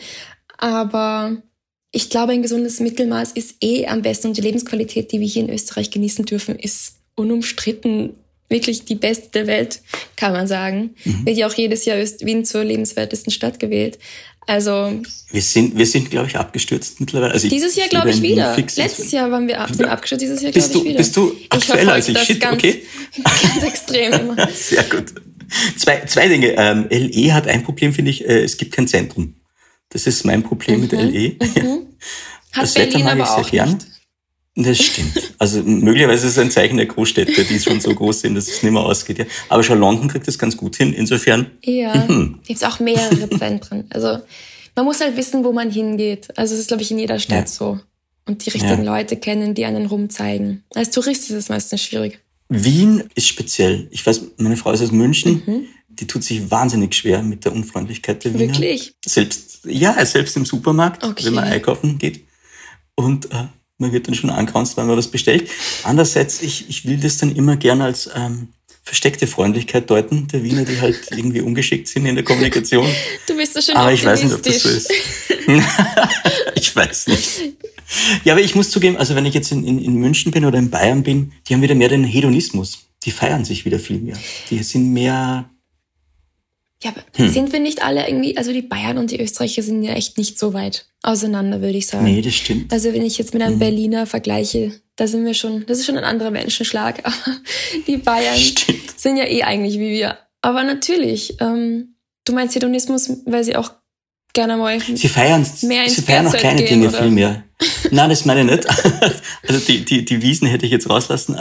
[0.57, 1.37] Aber
[1.91, 5.43] ich glaube, ein gesundes Mittelmaß ist eh am besten und die Lebensqualität, die wir hier
[5.43, 8.15] in Österreich genießen dürfen, ist unumstritten
[8.49, 9.81] wirklich die beste der Welt,
[10.15, 10.95] kann man sagen.
[11.03, 11.25] Mhm.
[11.25, 13.99] Wird ja auch jedes Jahr Wien zur lebenswertesten Stadt gewählt.
[14.47, 17.33] Also wir sind, wir sind, glaube ich, abgestürzt mittlerweile.
[17.33, 18.55] Also dieses Jahr glaube ich wieder.
[18.55, 20.97] Letztes Jahr waren wir abgestürzt, dieses Jahr glaube ich wieder.
[20.97, 22.17] Bist du aktueller als ich?
[22.19, 22.83] Shit, ganz, okay.
[23.23, 24.47] ganz extrem immer.
[24.49, 25.13] Sehr gut.
[25.77, 26.55] Zwei, zwei Dinge.
[26.57, 28.25] Ähm, LE hat ein Problem, finde ich.
[28.25, 29.35] Äh, es gibt kein Zentrum.
[29.89, 30.81] Das ist mein Problem mhm.
[30.81, 31.35] mit LE.
[31.39, 31.87] Mhm.
[32.51, 33.73] Hat das Berlin Wetter mag ich sehr gern.
[33.73, 33.85] Nicht.
[34.59, 35.35] Das stimmt.
[35.37, 38.63] Also möglicherweise ist es ein Zeichen der Großstädte, die schon so groß sind, dass es
[38.63, 39.19] nicht mehr ausgeht.
[39.19, 39.25] Ja.
[39.49, 40.93] Aber schon London kriegt das ganz gut hin.
[40.93, 41.51] Insofern.
[41.63, 42.39] Ja, mhm.
[42.45, 43.85] gibt auch mehrere Zentren.
[43.91, 44.17] Also
[44.75, 46.35] man muss halt wissen, wo man hingeht.
[46.37, 47.47] Also es ist, glaube ich, in jeder Stadt ja.
[47.47, 47.79] so.
[48.25, 48.97] Und die richtigen ja.
[48.97, 50.63] Leute kennen, die einen rumzeigen.
[50.73, 52.19] Als Tourist ist es meistens schwierig.
[52.49, 53.87] Wien ist speziell.
[53.91, 55.43] Ich weiß, meine Frau ist aus München.
[55.45, 55.65] Mhm.
[55.87, 58.53] Die tut sich wahnsinnig schwer mit der Unfreundlichkeit der Wiener.
[58.53, 58.95] Wirklich?
[59.05, 61.25] Selbst, ja, selbst im Supermarkt, okay.
[61.25, 62.25] wenn man einkaufen geht.
[62.95, 63.45] Und äh,
[63.77, 65.49] man wird dann schon angranzt, wenn man was bestellt.
[65.83, 68.49] Andererseits, ich, ich will das dann immer gerne als ähm,
[68.83, 72.87] versteckte Freundlichkeit deuten, der Wiener, die halt irgendwie ungeschickt sind in der Kommunikation.
[73.27, 74.91] Du bist so schön Aber ich weiß nicht, ob das so ist.
[76.55, 77.53] ich weiß nicht.
[78.23, 80.57] Ja, aber ich muss zugeben, also wenn ich jetzt in, in, in München bin oder
[80.57, 82.79] in Bayern bin, die haben wieder mehr den Hedonismus.
[83.03, 84.17] Die feiern sich wieder viel mehr.
[84.49, 85.49] Die sind mehr
[86.83, 87.29] ja, aber hm.
[87.29, 90.37] sind wir nicht alle irgendwie, also die Bayern und die Österreicher sind ja echt nicht
[90.37, 92.03] so weit auseinander, würde ich sagen.
[92.03, 92.71] Nee, das stimmt.
[92.71, 93.59] Also wenn ich jetzt mit einem hm.
[93.59, 97.15] Berliner vergleiche, da sind wir schon, das ist schon ein anderer Menschenschlag, aber
[97.87, 98.99] die Bayern stimmt.
[98.99, 100.17] sind ja eh eigentlich wie wir.
[100.41, 103.71] Aber natürlich, ähm, du meinst Hedonismus, weil sie auch
[104.33, 107.01] gerne mal sie feiern, mehr sie feiern auch kleine Dinge oder?
[107.01, 107.43] viel mehr.
[107.89, 108.67] Nein, das meine ich nicht.
[109.47, 111.35] Also die, die, die Wiesen hätte ich jetzt rauslassen.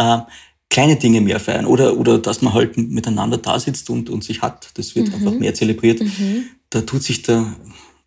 [0.68, 4.42] Kleine Dinge mehr feiern oder, oder dass man halt miteinander da sitzt und, und sich
[4.42, 4.68] hat.
[4.74, 5.14] Das wird mhm.
[5.14, 6.00] einfach mehr zelebriert.
[6.00, 6.44] Mhm.
[6.70, 7.54] Da tut sich der,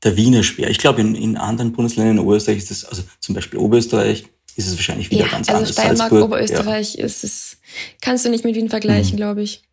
[0.04, 0.70] der Wiener schwer.
[0.70, 4.68] Ich glaube, in, in anderen Bundesländern in Oberösterreich ist das, also zum Beispiel Oberösterreich, ist
[4.68, 5.72] es wahrscheinlich wieder ja, ganz also anders.
[5.72, 7.06] Steiermark, Salzburg, Oberösterreich ja.
[7.06, 7.58] ist es,
[8.02, 9.18] kannst du nicht mit Wien vergleichen, mhm.
[9.18, 9.64] glaube ich.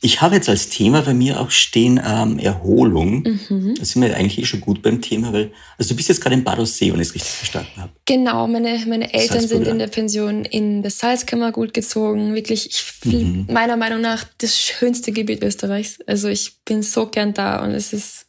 [0.00, 3.24] Ich habe jetzt als Thema bei mir auch stehen ähm, Erholung.
[3.48, 3.74] Mhm.
[3.76, 6.34] Da sind wir eigentlich eh schon gut beim Thema, weil also du bist jetzt gerade
[6.34, 7.92] in Badossee, wenn ich es richtig verstanden habe.
[8.04, 12.34] Genau, meine, meine Eltern sind in der Pension in das Salzkammer gut gezogen.
[12.34, 13.46] Wirklich, ich, mhm.
[13.50, 15.98] meiner Meinung nach das schönste Gebiet Österreichs.
[16.06, 18.26] Also ich bin so gern da und es ist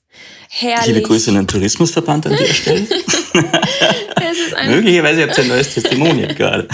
[0.49, 0.87] herrlich.
[0.87, 2.87] Liebe Grüße an den Tourismusverband an der Stelle.
[4.67, 6.67] Möglicherweise habt ihr ein neues Testimonial gerade.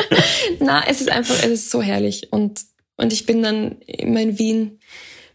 [0.60, 2.60] Na, es ist einfach, es ist so herrlich und
[3.00, 4.78] und ich bin dann immer in Wien,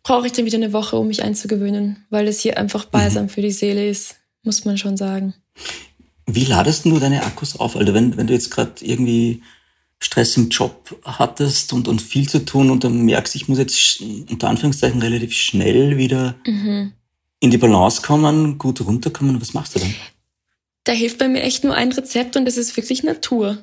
[0.04, 3.30] brauche ich dann wieder eine Woche, um mich einzugewöhnen, weil es hier einfach balsam mhm.
[3.30, 5.34] für die Seele ist, muss man schon sagen.
[6.28, 7.76] Wie ladest du deine Akkus auf?
[7.76, 9.42] Also wenn, wenn du jetzt gerade irgendwie
[10.00, 14.02] Stress im Job hattest und, und viel zu tun und dann merkst, ich muss jetzt
[14.30, 16.94] unter Anführungszeichen relativ schnell wieder mhm.
[17.40, 19.94] in die Balance kommen, gut runterkommen, was machst du dann?
[20.84, 23.58] Da hilft bei mir echt nur ein Rezept und das ist wirklich Natur.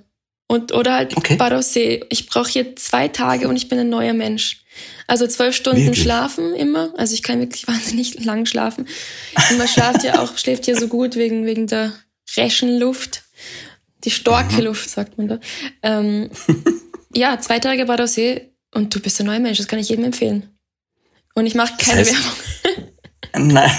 [0.53, 1.37] Und, oder halt okay.
[1.37, 2.05] Barossé.
[2.11, 4.65] Ich brauche hier zwei Tage und ich bin ein neuer Mensch.
[5.07, 6.03] Also zwölf Stunden wirklich?
[6.03, 6.93] schlafen immer.
[6.99, 8.87] Also ich kann wirklich wahnsinnig lang schlafen.
[9.51, 11.95] Und man schlaft ja auch, schläft ja so gut wegen, wegen der
[12.37, 13.23] reschen Luft.
[14.05, 14.65] Die starke mhm.
[14.65, 15.41] Luft, sagt man da.
[15.83, 16.29] Ähm,
[17.15, 19.57] ja, zwei Tage Barossé und du bist ein neuer Mensch.
[19.57, 20.51] Das kann ich jedem empfehlen.
[21.35, 23.55] Und ich mache keine das heißt, Werbung.
[23.55, 23.71] Nein,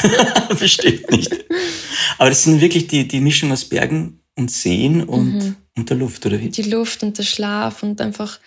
[0.57, 1.31] bestimmt nicht.
[2.17, 5.55] Aber das sind wirklich die, die Mischung aus Bergen und Seen und, mhm.
[5.75, 6.49] Und der Luft, oder wie?
[6.49, 8.39] Die Luft und der Schlaf und einfach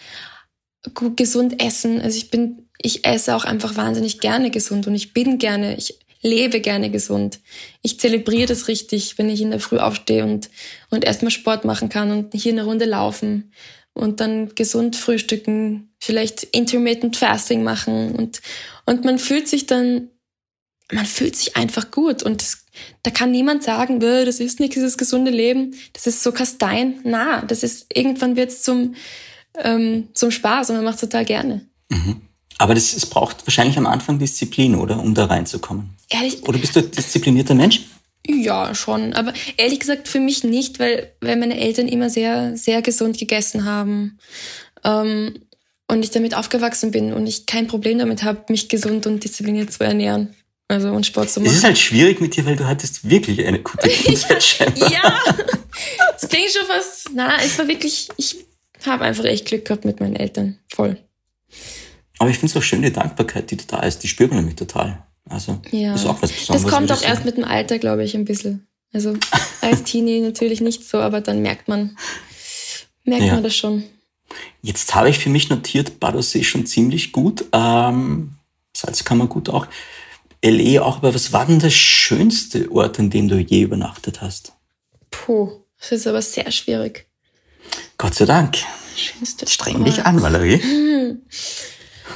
[0.95, 2.01] gut, gesund essen.
[2.01, 5.99] Also ich bin, ich esse auch einfach wahnsinnig gerne gesund und ich bin gerne, ich
[6.23, 7.41] lebe gerne gesund.
[7.83, 10.51] Ich zelebriere das richtig, wenn ich in der Früh aufstehe und,
[10.91, 13.53] und erstmal Sport machen kann und hier eine Runde laufen
[13.93, 18.41] und dann gesund frühstücken, vielleicht intermittent fasting machen und,
[18.85, 20.11] und man fühlt sich dann,
[20.93, 22.65] man fühlt sich einfach gut und das,
[23.03, 27.01] da kann niemand sagen, das ist nichts, dieses gesunde Leben, das ist so Kastein.
[27.05, 28.95] Na, das ist, irgendwann wird es zum,
[29.59, 31.67] ähm, zum Spaß und man macht es total gerne.
[31.89, 32.21] Mhm.
[32.59, 35.01] Aber das, es braucht wahrscheinlich am Anfang Disziplin, oder?
[35.01, 35.91] Um da reinzukommen.
[36.09, 36.43] Ehrlich?
[36.45, 37.83] Oder bist du ein disziplinierter Mensch?
[38.27, 39.13] Ja, schon.
[39.13, 43.65] Aber ehrlich gesagt für mich nicht, weil, weil meine Eltern immer sehr, sehr gesund gegessen
[43.65, 44.19] haben.
[44.85, 45.41] Ähm,
[45.89, 49.73] und ich damit aufgewachsen bin und ich kein Problem damit habe, mich gesund und diszipliniert
[49.73, 50.35] zu ernähren.
[50.69, 51.51] Also und Sport zu machen.
[51.51, 55.21] Es ist halt schwierig mit dir, weil du hattest wirklich eine gute Kindheit Ja,
[56.17, 58.37] es klingt schon fast, na, es war wirklich, ich
[58.85, 60.59] habe einfach echt Glück gehabt mit meinen Eltern.
[60.75, 60.97] Voll.
[62.19, 64.57] Aber ich finde es auch schön, die Dankbarkeit, die da ist, die spürt man nämlich
[64.57, 65.05] total.
[65.29, 65.95] Also, ja.
[65.95, 66.63] ist auch was Besonderes.
[66.63, 68.67] Das kommt auch erst mit dem Alter, glaube ich, ein bisschen.
[68.93, 69.15] Also,
[69.61, 71.97] als Teenie natürlich nicht so, aber dann merkt man,
[73.05, 73.35] merkt ja.
[73.35, 73.85] man das schon.
[74.63, 77.45] Jetzt habe ich für mich notiert, Badosee schon ziemlich gut.
[77.53, 78.33] Ähm,
[78.77, 79.67] Salzkammer gut auch.
[80.45, 84.53] LE auch, aber was war denn der schönste Ort, an dem du je übernachtet hast?
[85.11, 87.07] Puh, das ist aber sehr schwierig.
[87.99, 88.57] Gott sei Dank.
[88.97, 89.89] Schönste Streng Ort.
[89.89, 90.59] dich an, Valerie.
[90.59, 91.23] Hm.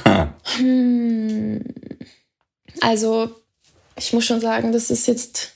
[0.57, 1.63] Hm.
[2.81, 3.29] Also,
[3.97, 5.53] ich muss schon sagen, das ist jetzt,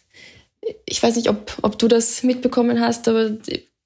[0.85, 3.31] ich weiß nicht, ob, ob du das mitbekommen hast, aber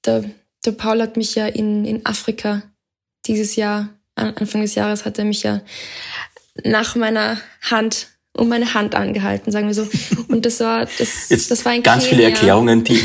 [0.04, 0.24] der,
[0.64, 2.62] der Paul hat mich ja in, in Afrika
[3.26, 5.62] dieses Jahr, Anfang des Jahres hat er mich ja
[6.64, 8.08] nach meiner Hand
[8.40, 9.86] um meine Hand angehalten, sagen wir so.
[10.28, 12.16] Und das war, das, Jetzt das war ein ganz Kenia.
[12.16, 13.00] viele Erklärungen, die,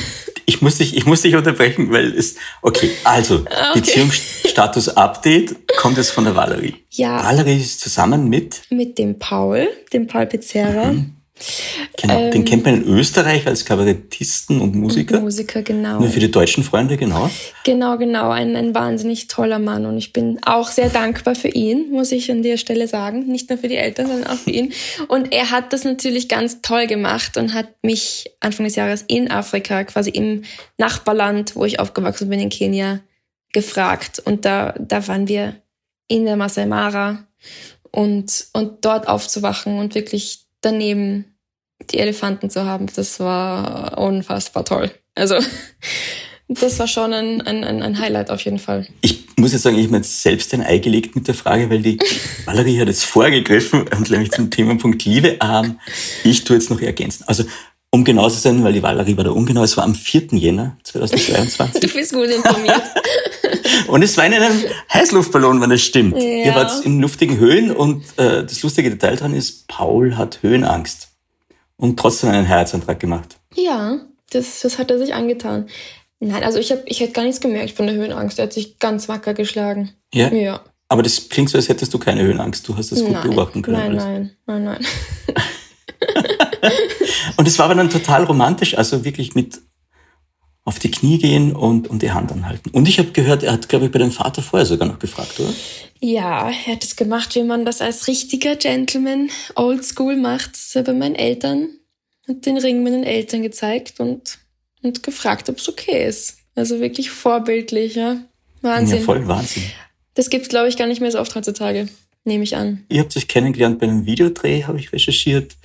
[0.45, 3.49] ich muss dich, ich muss dich unterbrechen, weil es, okay, also, okay.
[3.73, 6.75] Beziehungsstatus Update kommt jetzt von der Valerie.
[6.91, 7.23] Ja.
[7.23, 8.61] Valerie ist zusammen mit?
[8.69, 10.93] Mit dem Paul, dem Paul Pizzerra.
[10.93, 11.11] Mhm.
[11.97, 15.19] Genau, ähm, den kennt man in Österreich als Kabarettisten und Musiker.
[15.19, 15.99] Musiker, genau.
[15.99, 17.29] Nur für die deutschen Freunde, genau.
[17.65, 18.29] Genau, genau.
[18.29, 22.31] Ein, ein wahnsinnig toller Mann und ich bin auch sehr dankbar für ihn, muss ich
[22.31, 23.27] an der Stelle sagen.
[23.27, 24.71] Nicht nur für die Eltern, sondern auch für ihn.
[25.09, 29.29] Und er hat das natürlich ganz toll gemacht und hat mich Anfang des Jahres in
[29.29, 30.43] Afrika, quasi im
[30.77, 33.01] Nachbarland, wo ich aufgewachsen bin, in Kenia,
[33.51, 34.21] gefragt.
[34.23, 35.55] Und da, da waren wir
[36.07, 37.25] in der Masai Mara
[37.91, 41.37] und, und dort aufzuwachen und wirklich daneben
[41.91, 44.91] die Elefanten zu haben, das war unfassbar toll.
[45.13, 45.35] Also
[46.47, 48.87] das war schon ein, ein, ein Highlight auf jeden Fall.
[49.01, 51.69] Ich muss jetzt sagen, ich habe mir jetzt selbst ein Ei gelegt mit der Frage,
[51.69, 51.99] weil die
[52.45, 55.37] Valerie hat jetzt vorgegriffen und nämlich zum Themenpunkt Liebe.
[55.41, 55.79] Ähm,
[56.23, 57.23] ich tue jetzt noch ergänzen.
[57.27, 57.45] Also
[57.95, 60.27] um genau zu sein, weil die Valerie war da ungenau, es war am 4.
[60.31, 61.79] Jänner 2022.
[61.81, 62.81] du bist gut informiert.
[63.87, 66.17] Und es war in einem Heißluftballon, wenn das stimmt.
[66.17, 66.45] Ja.
[66.45, 71.09] Ihr wart in luftigen Höhen und äh, das lustige Detail daran ist, Paul hat Höhenangst
[71.77, 73.37] und trotzdem einen Heiratsantrag gemacht.
[73.53, 73.99] Ja,
[74.31, 75.67] das, das hat er sich angetan.
[76.19, 78.39] Nein, also ich, hab, ich hätte gar nichts gemerkt von der Höhenangst.
[78.39, 79.91] Er hat sich ganz wacker geschlagen.
[80.13, 80.31] Ja?
[80.33, 80.61] Ja.
[80.89, 82.67] Aber das klingt so, als hättest du keine Höhenangst.
[82.67, 83.77] Du hast das gut nein, beobachten können.
[83.77, 84.03] Nein, alles.
[84.03, 84.85] nein, nein, nein.
[87.37, 89.61] und es war aber dann total romantisch, also wirklich mit
[90.65, 92.71] auf die Knie gehen und, und die Hand anhalten.
[92.71, 95.39] Und ich habe gehört, er hat, glaube ich, bei dem Vater vorher sogar noch gefragt,
[95.39, 95.53] oder?
[96.01, 100.53] Ja, er hat es gemacht, wie man das als richtiger Gentleman oldschool macht.
[100.53, 101.69] Das bei meinen Eltern,
[102.27, 104.39] hat den Ring meinen Eltern gezeigt und,
[104.81, 106.37] und gefragt, ob es okay ist.
[106.55, 108.17] Also wirklich vorbildlich, ja.
[108.61, 108.97] Wahnsinn.
[108.99, 109.63] Ja, voll Wahnsinn.
[110.15, 111.87] Das gibt's, glaube ich, gar nicht mehr so oft heutzutage,
[112.23, 112.85] nehme ich an.
[112.89, 115.55] Ihr habt euch kennengelernt bei einem Videodreh, habe ich recherchiert.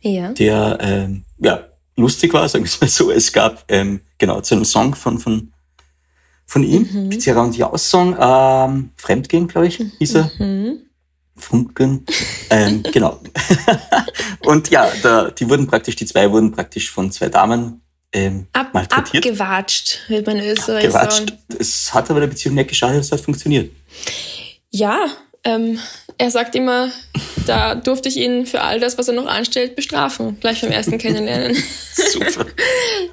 [0.00, 0.32] Ja.
[0.32, 3.10] Der, ähm, ja, lustig war, sagen wir es mal so.
[3.10, 5.52] Es gab, ähm, genau, zu einem Song von, von,
[6.46, 7.10] von ihm, mhm.
[7.10, 10.30] Pizzeria und Jaus-Song, ähm, Fremdgehen, glaube ich, hieß er.
[10.38, 10.78] Mhm.
[11.36, 12.04] Funken,
[12.50, 13.18] ähm, genau.
[14.44, 17.80] und ja, da, die wurden praktisch, die zwei wurden praktisch von zwei Damen
[18.12, 19.24] ähm, Ab, malträtiert.
[19.24, 21.30] Abgewatscht, wird man in Österreich abgewatscht.
[21.30, 21.58] sagen.
[21.58, 23.70] Es hat aber der Beziehung nicht geschadet, es hat funktioniert.
[24.70, 25.06] Ja,
[25.44, 25.78] ähm,
[26.18, 26.90] er sagt immer,
[27.46, 30.38] da durfte ich ihn für all das, was er noch anstellt, bestrafen.
[30.40, 31.56] Gleich beim ersten Kennenlernen.
[31.94, 32.46] Super.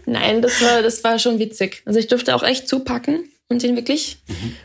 [0.06, 1.82] Nein, das war, das war schon witzig.
[1.86, 4.56] Also ich durfte auch echt zupacken und ihn wirklich, mhm.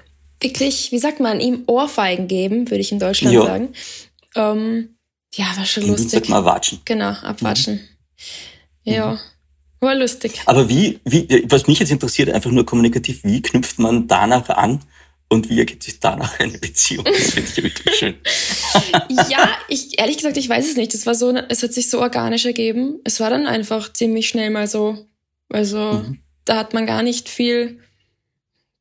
[0.41, 3.45] wirklich, wie sagt man, ihm Ohrfeigen geben, würde ich in Deutschland jo.
[3.45, 3.69] sagen.
[4.35, 4.97] Ähm,
[5.35, 6.11] ja, war schon lustig.
[6.11, 6.81] Sagt mal watschen.
[6.85, 7.75] Genau, abwatschen.
[8.85, 8.93] Mhm.
[8.93, 9.21] Ja.
[9.81, 10.41] War lustig.
[10.47, 14.81] Aber wie, wie, was mich jetzt interessiert, einfach nur kommunikativ, wie knüpft man danach an
[15.33, 17.07] und wie ergibt sich danach eine Beziehung?
[17.07, 18.15] Das finde ich wirklich schön.
[19.31, 20.93] ja, ich, ehrlich gesagt, ich weiß es nicht.
[20.93, 23.01] Es war so, es hat sich so organisch ergeben.
[23.05, 25.07] Es war dann einfach ziemlich schnell mal so.
[25.49, 26.19] Also, mhm.
[26.45, 27.81] da hat man gar nicht viel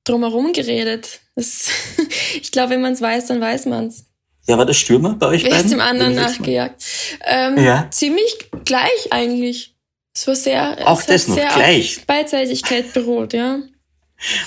[0.04, 1.22] drumherum geredet.
[1.36, 1.70] Das,
[2.42, 4.06] ich glaube, wenn man es weiß, dann weiß man es.
[4.46, 5.66] Ja, war der Stürmer bei euch Wer beiden?
[5.66, 6.84] ist dem anderen nachgejagt?
[7.26, 7.88] Ähm, ja.
[7.92, 9.78] Ziemlich gleich eigentlich.
[10.14, 12.00] Es war sehr, auch das noch gleich.
[12.00, 13.60] Auf Beidseitigkeit beruht, ja.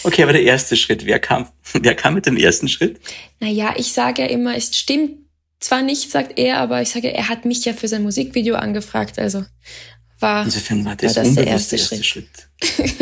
[0.02, 3.00] Okay, aber der erste Schritt, wer kam, wer kam mit dem ersten Schritt?
[3.40, 5.18] Naja, ich sage ja immer, es stimmt
[5.60, 9.18] zwar nicht, sagt er, aber ich sage, er hat mich ja für sein Musikvideo angefragt,
[9.18, 9.44] also
[10.20, 12.28] war, Insofern war das, war das der erste, erste Schritt.
[12.62, 12.98] Schritt.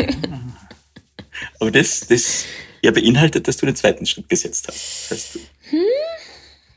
[1.59, 2.45] aber das, das
[2.81, 5.09] ja beinhaltet, dass du den zweiten Schritt gesetzt hast.
[5.09, 5.79] Das heißt, hm?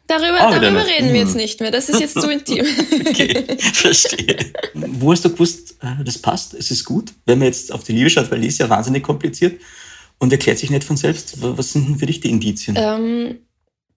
[0.09, 1.73] Darüber, oh, darüber reden wir jetzt nicht mehr.
[1.73, 2.65] Das ist jetzt zu intim.
[3.07, 4.53] okay, verstehe.
[4.75, 7.13] Wo hast du gewusst, äh, das passt, es ist gut?
[7.25, 9.61] Wenn man jetzt auf die Liebe schaut, weil die ist ja wahnsinnig kompliziert
[10.19, 11.43] und erklärt sich nicht von selbst.
[11.43, 12.77] Was sind denn für dich die Indizien?
[12.79, 13.39] Ähm,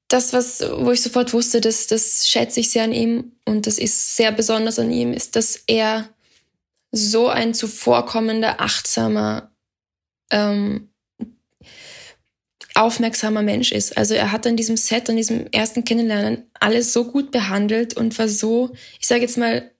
[0.07, 3.77] das, was, wo ich sofort wusste, das, das schätze ich sehr an ihm und das
[3.77, 6.09] ist sehr besonders an ihm, ist, dass er
[6.91, 9.51] so ein zuvorkommender, achtsamer,
[10.31, 10.89] ähm,
[12.73, 13.97] aufmerksamer Mensch ist.
[13.97, 18.17] Also er hat an diesem Set, an diesem ersten Kennenlernen alles so gut behandelt und
[18.17, 19.71] war so, ich sage jetzt mal,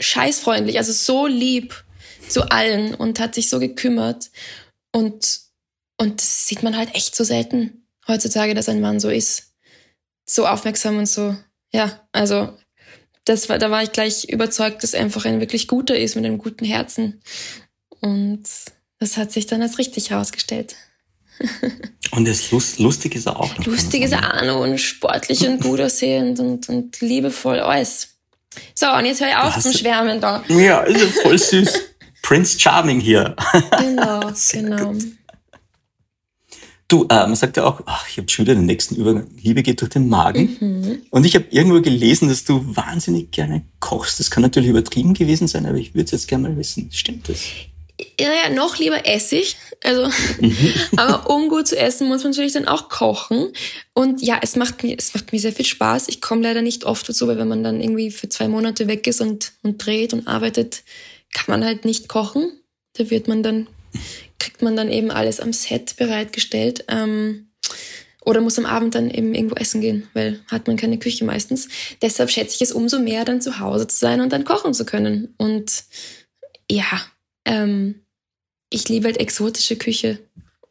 [0.00, 1.84] scheißfreundlich, also so lieb
[2.28, 4.30] zu allen und hat sich so gekümmert.
[4.92, 5.40] Und,
[5.96, 9.54] und das sieht man halt echt so selten heutzutage, dass ein Mann so ist.
[10.26, 11.36] So aufmerksam und so,
[11.72, 12.56] ja, also
[13.24, 16.24] das war, da war ich gleich überzeugt, dass er einfach ein wirklich guter ist mit
[16.24, 17.22] einem guten Herzen.
[18.00, 18.44] Und
[18.98, 20.76] das hat sich dann als richtig herausgestellt.
[22.10, 23.58] Und das Lust, lustig ist er auch.
[23.58, 28.10] Noch lustig ist er auch noch und sportlich und gut aussehend und, und liebevoll alles.
[28.76, 30.44] So, und jetzt höre ich auf zum Schwärmen da.
[30.46, 31.72] Ja, ist ja voll süß.
[32.22, 33.34] Prince Charming hier.
[33.80, 34.92] Genau, genau.
[34.92, 35.02] Gut.
[36.94, 39.26] Du, äh, man sagt ja auch, ach, ich habe schon wieder den nächsten Übergang.
[39.42, 40.56] Liebe geht durch den Magen.
[40.60, 41.02] Mhm.
[41.10, 44.20] Und ich habe irgendwo gelesen, dass du wahnsinnig gerne kochst.
[44.20, 46.88] Das kann natürlich übertrieben gewesen sein, aber ich würde es jetzt gerne mal wissen.
[46.92, 47.40] Stimmt das?
[48.20, 49.56] Ja, ja, noch lieber Essig.
[49.82, 50.08] Also,
[50.40, 50.72] mhm.
[50.96, 53.48] aber um gut zu essen, muss man natürlich dann auch kochen.
[53.92, 56.06] Und ja, es macht mir, es macht mir sehr viel Spaß.
[56.06, 59.08] Ich komme leider nicht oft dazu, weil wenn man dann irgendwie für zwei Monate weg
[59.08, 60.84] ist und, und dreht und arbeitet,
[61.32, 62.52] kann man halt nicht kochen.
[62.92, 63.66] Da wird man dann,
[64.38, 66.84] kriegt man dann eben alles am Set bereitgestellt.
[66.88, 67.48] Ähm,
[68.24, 71.68] oder muss am Abend dann eben irgendwo essen gehen, weil hat man keine Küche meistens.
[72.00, 74.86] Deshalb schätze ich es umso mehr, dann zu Hause zu sein und dann kochen zu
[74.86, 75.34] können.
[75.36, 75.84] Und
[76.70, 77.02] ja,
[77.44, 78.06] ähm,
[78.70, 80.18] ich liebe halt exotische Küche.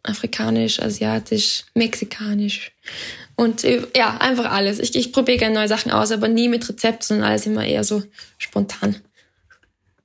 [0.01, 2.71] Afrikanisch, asiatisch, mexikanisch.
[3.35, 4.79] Und äh, ja, einfach alles.
[4.79, 7.83] Ich, ich probiere gerne neue Sachen aus, aber nie mit Rezept, sondern alles immer eher
[7.83, 8.03] so
[8.37, 8.97] spontan.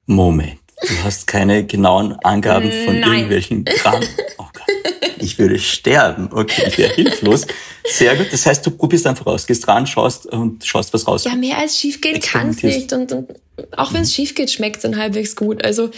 [0.07, 0.61] Moment.
[0.83, 3.13] Du hast keine genauen Angaben von Nein.
[3.13, 4.03] irgendwelchen Kram.
[4.39, 4.95] Oh Gott.
[5.19, 6.31] Ich würde sterben.
[6.33, 7.47] Okay, ich wäre hilflos.
[7.85, 8.29] Sehr gut.
[8.31, 11.25] Das heißt, du probierst einfach aus, gehst ran, schaust und schaust was raus.
[11.25, 12.93] Ja, mehr als schief gehen kann es nicht.
[12.93, 13.31] Und, und
[13.77, 15.65] auch wenn es schief geht, schmeckt es dann halbwegs gut.
[15.65, 15.91] Also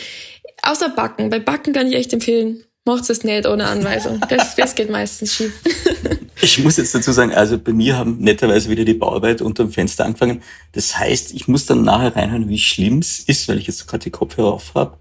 [0.63, 1.31] Außer Backen.
[1.31, 4.21] Bei Backen kann ich echt empfehlen, macht es nicht ohne Anweisung.
[4.29, 5.53] Das, das geht meistens schief.
[6.43, 9.73] Ich muss jetzt dazu sagen, also bei mir haben netterweise wieder die Bauarbeit unter dem
[9.73, 10.43] Fenster angefangen.
[10.73, 14.05] Das heißt, ich muss dann nachher reinhören, wie schlimm es ist, weil ich jetzt gerade
[14.05, 14.97] die Kopfhörer auf habe.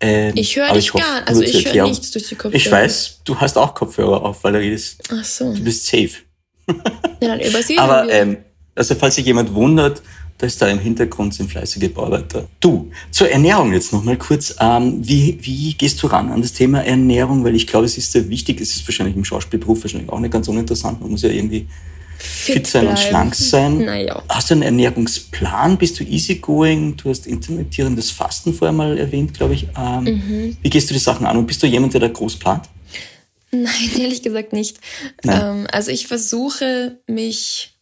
[0.00, 2.54] Ähm, ich höre dich gar, also ich höre nichts durch die Kopfhörer.
[2.54, 5.02] Ich weiß, du hast auch Kopfhörer auf, weil du redest.
[5.12, 5.52] Ach so.
[5.52, 6.12] Du bist safe.
[6.66, 8.38] Ja, dann übersehen Aber ähm,
[8.74, 10.00] also falls sich jemand wundert,
[10.40, 12.48] da ist da im Hintergrund sind fleißige Bauarbeiter.
[12.60, 14.56] Du, zur Ernährung jetzt nochmal kurz.
[14.58, 17.44] Ähm, wie, wie gehst du ran an das Thema Ernährung?
[17.44, 18.58] Weil ich glaube, es ist sehr wichtig.
[18.58, 20.98] Es ist wahrscheinlich im Schauspielberuf wahrscheinlich auch nicht ganz uninteressant.
[21.02, 21.66] Man muss ja irgendwie
[22.16, 22.96] fit, fit sein bleiben.
[22.96, 23.84] und schlank sein.
[23.84, 24.22] Naja.
[24.30, 25.76] Hast du einen Ernährungsplan?
[25.76, 26.96] Bist du easygoing?
[26.96, 29.66] Du hast intermittierendes Fasten vorher mal erwähnt, glaube ich.
[29.76, 30.56] Ähm, mhm.
[30.62, 31.36] Wie gehst du die Sachen an?
[31.36, 32.64] Und bist du jemand, der da groß plant?
[33.50, 33.66] Nein,
[33.98, 34.78] ehrlich gesagt nicht.
[35.22, 37.74] Ähm, also ich versuche mich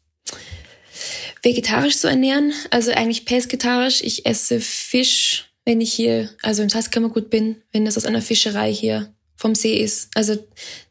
[1.42, 4.02] vegetarisch zu ernähren, also eigentlich pesketarisch.
[4.02, 8.72] Ich esse Fisch, wenn ich hier, also im Salzkammergut bin, wenn das aus einer Fischerei
[8.72, 10.10] hier vom See ist.
[10.14, 10.36] Also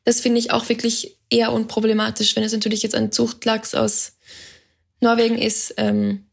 [0.06, 2.36] das finde ich auch wirklich eher unproblematisch.
[2.36, 4.14] Wenn es natürlich jetzt ein Zuchtlachs aus
[5.02, 6.26] Norwegen ist, ähm,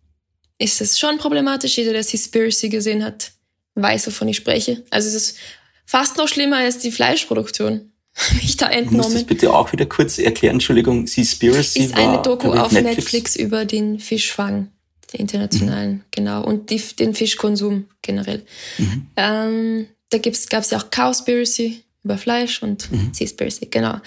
[0.59, 1.77] ist es schon problematisch.
[1.77, 3.33] Jeder, der Seaspiracy gesehen hat,
[3.75, 4.85] weiß, wovon ich spreche.
[4.91, 5.39] Also es ist
[5.85, 7.93] fast noch schlimmer als die Fleischproduktion.
[8.35, 8.91] mich da entnommen.
[8.91, 10.57] Du musst das bitte auch wieder kurz erklären.
[10.57, 12.97] Entschuldigung, Seaspiracy ist eine Doku auf Netflix.
[12.97, 13.37] Netflix.
[13.37, 14.69] über den Fischfang,
[15.13, 16.03] den internationalen, mhm.
[16.11, 18.45] genau, und die, den Fischkonsum generell.
[18.79, 19.07] Mhm.
[19.17, 23.13] Ähm, da gibt's, gab's ja auch Cowspiracy über Fleisch und mhm.
[23.13, 23.99] Seaspiracy, genau.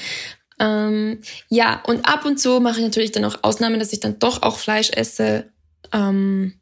[0.59, 4.19] Ähm, ja, und ab und zu mache ich natürlich dann auch Ausnahmen, dass ich dann
[4.19, 5.51] doch auch Fleisch esse,
[5.93, 6.53] ähm,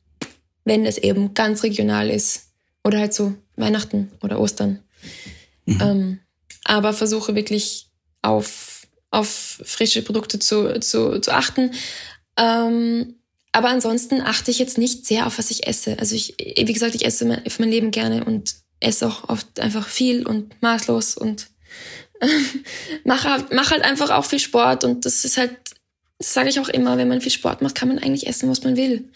[0.65, 2.49] wenn es eben ganz regional ist.
[2.83, 4.79] Oder halt so Weihnachten oder Ostern.
[5.65, 5.81] Mhm.
[5.81, 6.19] Ähm,
[6.66, 7.88] aber versuche wirklich
[8.22, 8.76] auf
[9.16, 11.72] auf frische Produkte zu, zu, zu achten.
[12.38, 13.16] Ähm,
[13.53, 15.97] aber ansonsten achte ich jetzt nicht sehr auf, was ich esse.
[15.99, 19.88] Also ich, wie gesagt, ich esse für mein Leben gerne und esse auch oft einfach
[19.88, 21.47] viel und maßlos und
[22.20, 22.28] äh,
[23.05, 25.55] mache mach halt einfach auch viel Sport und das ist halt,
[26.20, 28.63] das sage ich auch immer, wenn man viel Sport macht, kann man eigentlich essen, was
[28.63, 29.09] man will.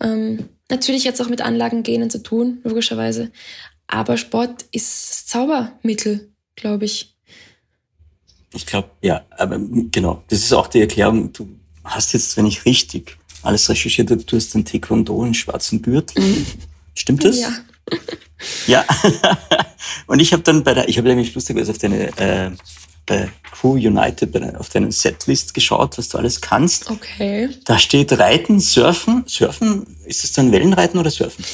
[0.00, 3.32] Ähm, natürlich jetzt auch mit Anlagen genen zu tun, logischerweise.
[3.88, 7.14] Aber Sport ist Zaubermittel, glaube ich.
[8.54, 9.58] Ich glaube, ja, aber
[9.90, 11.32] genau, das ist auch die Erklärung.
[11.32, 11.48] Du
[11.84, 16.22] hast jetzt, wenn ich richtig alles recherchiert habe, du hast den Taekwondo in schwarzen Gürtel.
[16.22, 16.46] Mhm.
[16.94, 17.40] Stimmt das?
[17.40, 17.52] Ja.
[18.66, 18.84] Ja.
[20.06, 22.50] Und ich habe dann bei der, ich habe nämlich lustigerweise auf deine äh,
[23.06, 26.90] bei Crew United bei, auf deine Setlist geschaut, was du alles kannst.
[26.90, 27.50] Okay.
[27.64, 29.24] Da steht Reiten, Surfen.
[29.26, 31.44] Surfen, ist es dann Wellenreiten oder Surfen?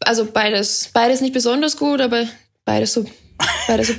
[0.00, 0.90] Also beides.
[0.92, 2.26] Beides nicht besonders gut, aber
[2.64, 3.04] beides so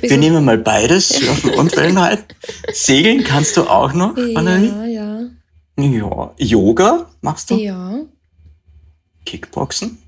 [0.00, 2.24] Wir nehmen mal beides, Surfen und Wellenreiten.
[2.72, 4.68] Segeln kannst du auch noch, Valerie?
[4.68, 5.20] Ja, ja.
[5.78, 6.34] Ja.
[6.38, 7.56] Yoga machst du?
[7.56, 8.00] Ja.
[9.24, 9.98] Kickboxen?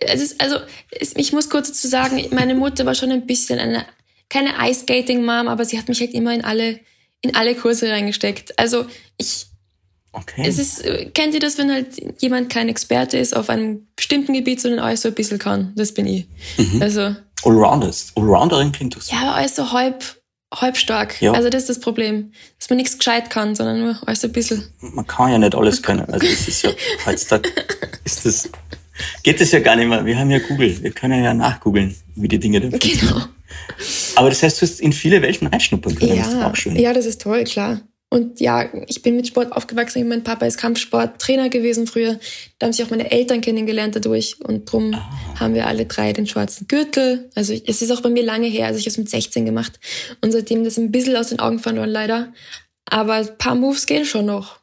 [0.00, 0.56] Es ist, also,
[0.90, 3.84] ich muss kurz dazu sagen, meine Mutter war schon ein bisschen eine,
[4.28, 6.80] keine Ice-Skating-Mom, aber sie hat mich halt immer in alle,
[7.20, 8.58] in alle Kurse reingesteckt.
[8.58, 8.86] Also,
[9.18, 9.46] ich,
[10.14, 10.44] Okay.
[10.46, 10.84] Es ist,
[11.14, 15.00] kennt ihr das, wenn halt jemand kein Experte ist auf einem bestimmten Gebiet, sondern alles
[15.00, 15.72] so ein bisschen kann?
[15.74, 16.26] Das bin ich.
[16.58, 16.82] Mhm.
[16.82, 17.16] Also.
[17.44, 18.12] Allrounders.
[18.16, 19.10] Allrounderin klingt das.
[19.10, 20.04] Ja, aber alles so halb,
[20.54, 21.20] halb stark.
[21.20, 21.32] Ja.
[21.32, 22.32] Also das ist das Problem.
[22.58, 24.64] Dass man nichts gescheit kann, sondern nur alles ein bisschen.
[24.80, 26.08] Man kann ja nicht alles können.
[26.10, 26.70] Also es ist ja,
[27.06, 27.50] heutzutage
[28.04, 28.48] ist das,
[29.22, 30.04] geht das ja gar nicht mehr.
[30.04, 30.82] Wir haben ja Google.
[30.82, 33.08] Wir können ja nachgoogeln, wie die Dinge dann funktionieren.
[33.08, 33.26] Genau.
[34.16, 36.16] Aber das heißt, du hast in viele Welten reinschnuppern können.
[36.16, 36.76] Ja, das ist auch schön.
[36.76, 37.80] ja, das ist toll, klar.
[38.12, 40.06] Und ja, ich bin mit Sport aufgewachsen.
[40.06, 42.20] Mein Papa ist Kampfsporttrainer gewesen früher.
[42.58, 44.36] Da haben sich auch meine Eltern kennengelernt dadurch.
[44.44, 45.40] Und drum ah.
[45.40, 47.30] haben wir alle drei den schwarzen Gürtel.
[47.34, 48.66] Also es ist auch bei mir lange her.
[48.66, 49.80] Also ich habe es mit 16 gemacht.
[50.20, 52.34] Und seitdem das ein bisschen aus den Augen verloren, leider.
[52.84, 54.58] Aber ein paar Moves gehen schon noch.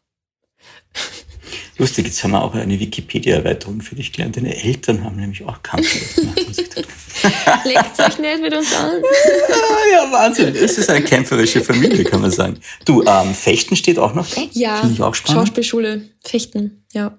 [1.79, 4.35] Lustig, jetzt haben wir auch eine Wikipedia-Erweiterung für dich gelernt.
[4.35, 6.37] Deine Eltern haben nämlich auch Kampfsport gemacht.
[7.65, 9.01] Legt euch nicht mit uns an.
[9.93, 10.53] ja, Wahnsinn.
[10.53, 12.57] Es ist eine kämpferische Familie, kann man sagen.
[12.83, 14.41] Du, ähm, Fechten steht auch noch da?
[14.51, 15.39] Ja, Finde ich auch spannend.
[15.39, 17.17] Schauspielschule, Fechten, ja.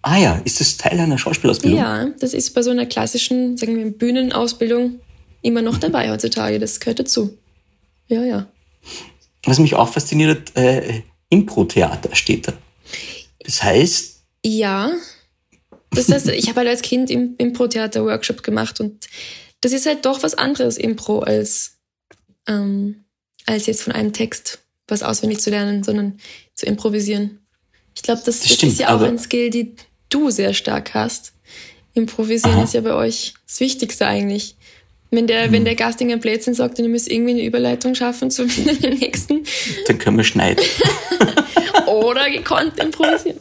[0.00, 1.78] Ah ja, ist das Teil einer Schauspielausbildung?
[1.78, 5.00] Ja, das ist bei so einer klassischen, sagen wir, Bühnenausbildung
[5.42, 6.58] immer noch dabei heutzutage.
[6.58, 7.36] Das gehört dazu.
[8.06, 8.46] Ja, ja.
[9.44, 12.54] Was mich auch fasziniert, äh, Impro-Theater steht da.
[13.48, 14.24] Das heißt?
[14.44, 14.92] Ja.
[15.90, 19.08] Das heißt, ich habe halt als Kind im Impro-Theater-Workshop gemacht und
[19.62, 21.78] das ist halt doch was anderes, Impro, als,
[22.46, 23.04] ähm,
[23.46, 26.18] als jetzt von einem Text was auswendig zu lernen, sondern
[26.54, 27.40] zu improvisieren.
[27.96, 29.74] Ich glaube, das, das, das ist ja auch ein Skill, die
[30.10, 31.32] du sehr stark hast.
[31.94, 32.64] Improvisieren Aha.
[32.64, 34.56] ist ja bei euch das Wichtigste eigentlich.
[35.10, 35.52] Wenn der, hm.
[35.52, 38.46] wenn der Gast irgendein Blödsinn sagt und ihr müsst irgendwie eine Überleitung schaffen zum
[38.82, 39.44] nächsten.
[39.86, 40.62] Dann können wir schneiden.
[41.88, 43.40] Oder gekonnt improvisieren.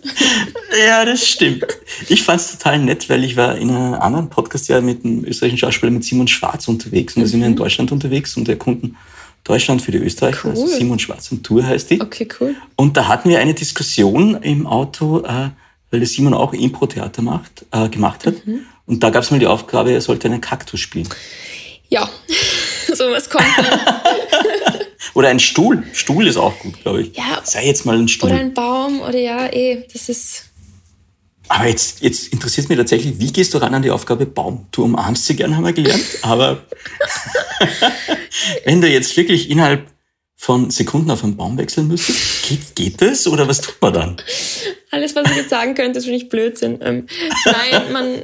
[0.86, 1.66] Ja, das stimmt.
[2.08, 5.26] Ich fand es total nett, weil ich war in einem anderen Podcast ja mit einem
[5.26, 7.16] österreichischen Schauspieler, mit Simon Schwarz unterwegs.
[7.16, 7.58] Und da sind wir in mhm.
[7.58, 8.98] Deutschland unterwegs und erkunden
[9.44, 10.50] Deutschland für die Österreicher.
[10.50, 10.68] Also cool.
[10.68, 12.02] Also Simon Schwarz und Tour heißt die.
[12.02, 12.56] Okay, cool.
[12.76, 15.50] Und da hatten wir eine Diskussion im Auto, äh,
[15.92, 18.46] weil der Simon auch Impro-Theater macht, äh, gemacht hat.
[18.46, 18.62] Mhm.
[18.86, 21.08] Und da gab es mal die Aufgabe, er sollte einen Kaktus spielen.
[21.90, 22.10] Ja,
[22.94, 23.46] sowas kommt.
[25.14, 25.84] oder ein Stuhl.
[25.94, 27.16] Stuhl ist auch gut, glaube ich.
[27.16, 27.42] Ja.
[27.44, 28.30] Sei jetzt mal ein Stuhl.
[28.30, 30.46] Oder ein Baum oder ja, eh, das ist.
[31.50, 34.68] Aber jetzt, jetzt interessiert mich tatsächlich, wie gehst du ran an die Aufgabe Baum?
[34.72, 36.66] Du umarmst sie gern, haben wir gelernt, aber
[38.66, 39.88] wenn du jetzt wirklich innerhalb
[40.40, 44.18] von Sekunden auf einen Baum wechseln müsstest, geht, geht das oder was tut man dann?
[44.92, 46.80] Alles, was ich jetzt sagen könnte, ist für mich Blödsinn.
[46.82, 47.08] Ähm,
[47.44, 48.22] nein, man,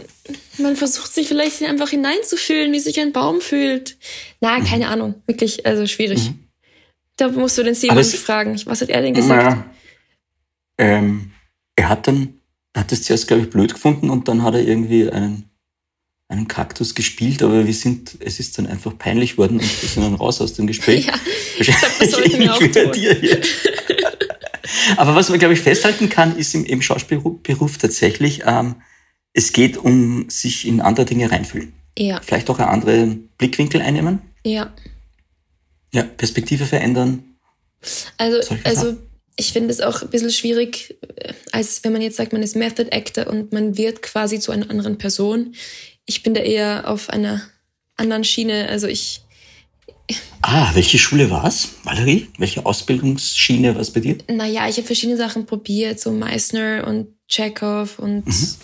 [0.59, 3.97] man versucht sich vielleicht einfach hineinzufühlen, wie sich ein Baum fühlt.
[4.41, 4.91] Na, keine mhm.
[4.91, 5.15] Ahnung.
[5.25, 6.29] Wirklich, also schwierig.
[6.29, 6.42] Mhm.
[7.17, 8.59] Da musst du den Simon fragen.
[8.65, 9.43] Was hat er denn gesagt?
[9.43, 9.65] Na,
[10.77, 11.31] ähm,
[11.75, 12.35] er hat dann,
[12.75, 15.49] hat das zuerst, glaube ich, blöd gefunden und dann hat er irgendwie einen,
[16.27, 20.03] einen Kaktus gespielt, aber wir sind, es ist dann einfach peinlich worden und wir sind
[20.03, 21.05] dann raus aus dem Gespräch.
[21.07, 21.13] ja,
[21.59, 22.91] ich glaube, das soll ich mir auch tun.
[24.97, 28.75] Aber was man, glaube ich, festhalten kann, ist im, im Schauspielberuf tatsächlich, ähm,
[29.33, 31.73] es geht um sich in andere Dinge reinfühlen.
[31.97, 32.21] Ja.
[32.23, 34.21] Vielleicht auch einen anderen Blickwinkel einnehmen.
[34.45, 34.73] Ja.
[35.93, 37.23] Ja, Perspektive verändern.
[38.17, 38.97] Also, also
[39.35, 42.55] ich finde es auch ein bisschen schwierig, äh, als wenn man jetzt sagt, man ist
[42.55, 45.55] Method Actor und man wird quasi zu einer anderen Person.
[46.05, 47.41] Ich bin da eher auf einer
[47.95, 48.67] anderen Schiene.
[48.69, 49.21] Also ich.
[50.41, 52.27] Ah, welche Schule war es, Valerie?
[52.37, 54.17] Welche Ausbildungsschiene war es bei dir?
[54.27, 58.55] Naja, ich habe verschiedene Sachen probiert, so Meissner und Chekhov und mhm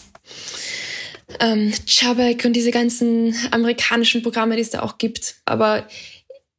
[1.40, 5.36] ähm, Chubbuck und diese ganzen amerikanischen Programme, die es da auch gibt.
[5.46, 5.88] Aber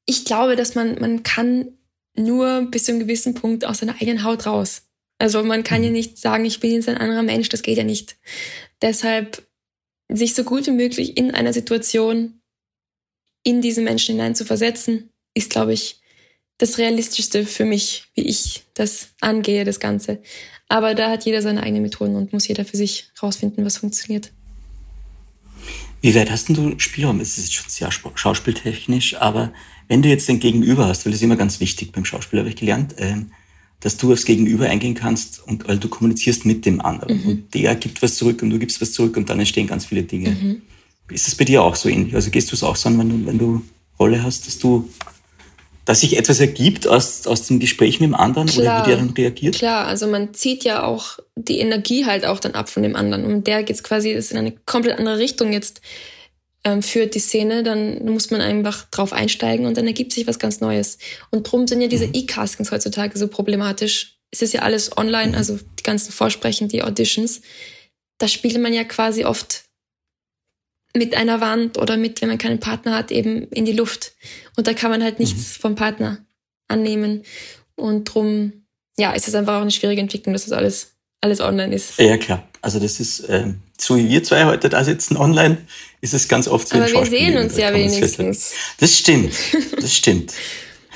[0.07, 1.73] ich glaube, dass man, man kann
[2.17, 4.83] nur bis zu einem gewissen Punkt aus seiner eigenen Haut raus.
[5.19, 5.97] Also man kann ja mhm.
[5.97, 8.17] nicht sagen, ich bin jetzt ein anderer Mensch, das geht ja nicht.
[8.83, 9.47] Deshalb
[10.09, 12.41] sich so gut wie möglich in einer Situation
[13.43, 16.01] in diesen Menschen hinein zu versetzen, ist, glaube ich,
[16.59, 20.21] das Realistischste für mich, wie ich das angehe, das Ganze.
[20.69, 24.31] Aber da hat jeder seine eigenen Methoden und muss jeder für sich rausfinden, was funktioniert.
[26.01, 27.21] Wie weit hast du Spielraum?
[27.21, 29.53] Es ist schon sehr schauspieltechnisch, aber
[29.91, 32.49] wenn du jetzt den Gegenüber hast, weil das ist immer ganz wichtig beim Schauspiel, habe
[32.49, 33.33] ich gelernt, ähm,
[33.81, 37.21] dass du aufs Gegenüber eingehen kannst und weil du kommunizierst mit dem anderen.
[37.21, 37.29] Mhm.
[37.29, 40.05] Und der gibt was zurück und du gibst was zurück und dann entstehen ganz viele
[40.05, 40.31] Dinge.
[40.31, 40.63] Mhm.
[41.11, 42.15] Ist das bei dir auch so ähnlich?
[42.15, 43.63] Also gehst du es auch so an, wenn du, wenn du
[43.99, 44.89] Rolle hast, dass du
[45.87, 48.99] dass sich etwas ergibt aus, aus dem Gespräch mit dem anderen klar, oder wie der
[48.99, 49.57] dann reagiert?
[49.57, 53.25] Klar, also man zieht ja auch die Energie halt auch dann ab von dem anderen.
[53.25, 55.81] Und der geht quasi ist in eine komplett andere Richtung jetzt
[56.65, 60.39] ähm, führt die Szene, dann muss man einfach drauf einsteigen und dann ergibt sich was
[60.39, 60.99] ganz Neues.
[61.31, 62.15] Und drum sind ja diese mhm.
[62.15, 64.19] E-Castings heutzutage so problematisch.
[64.31, 65.35] Es ist ja alles online, mhm.
[65.35, 67.41] also die ganzen Vorsprechen, die Auditions.
[68.19, 69.65] Da spielt man ja quasi oft
[70.95, 74.13] mit einer Wand oder mit, wenn man keinen Partner hat, eben in die Luft.
[74.57, 75.61] Und da kann man halt nichts mhm.
[75.61, 76.25] vom Partner
[76.69, 77.23] annehmen.
[77.75, 78.65] Und drum,
[78.99, 80.93] ja, ist es einfach auch eine schwierige Entwicklung, dass das alles,
[81.23, 81.99] alles online ist.
[81.99, 82.47] Ja, klar.
[82.61, 85.59] Also das ist, ähm, so wie wir zwei heute da sitzen online,
[86.01, 86.77] ist es ganz oft so.
[86.77, 88.53] Aber wir sehen uns ja wenigstens.
[88.79, 89.35] Das stimmt,
[89.81, 90.33] das stimmt.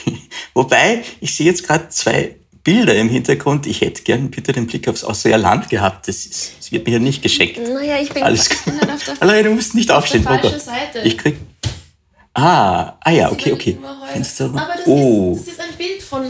[0.54, 3.66] Wobei, ich sehe jetzt gerade zwei Bilder im Hintergrund.
[3.66, 6.08] Ich hätte gern bitte den Blick aufs Ausseher Land gehabt.
[6.08, 7.58] Das, ist, das wird mir ja nicht geschenkt.
[7.58, 8.74] Naja, ich bin Alles gut.
[8.90, 11.00] Auf der, Allein, du musst nicht aufstehen, auf der falschen Seite.
[11.04, 11.36] Ich krieg.
[12.32, 13.78] Ah, ah ja, okay, okay.
[14.12, 14.46] Fenster.
[14.46, 15.34] Aber das, oh.
[15.36, 16.26] ist, das ist ein Bild von,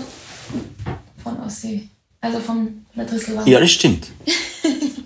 [1.23, 1.89] von Aussee.
[2.25, 3.47] Also von der Drisselwand.
[3.47, 4.09] Ja, das stimmt.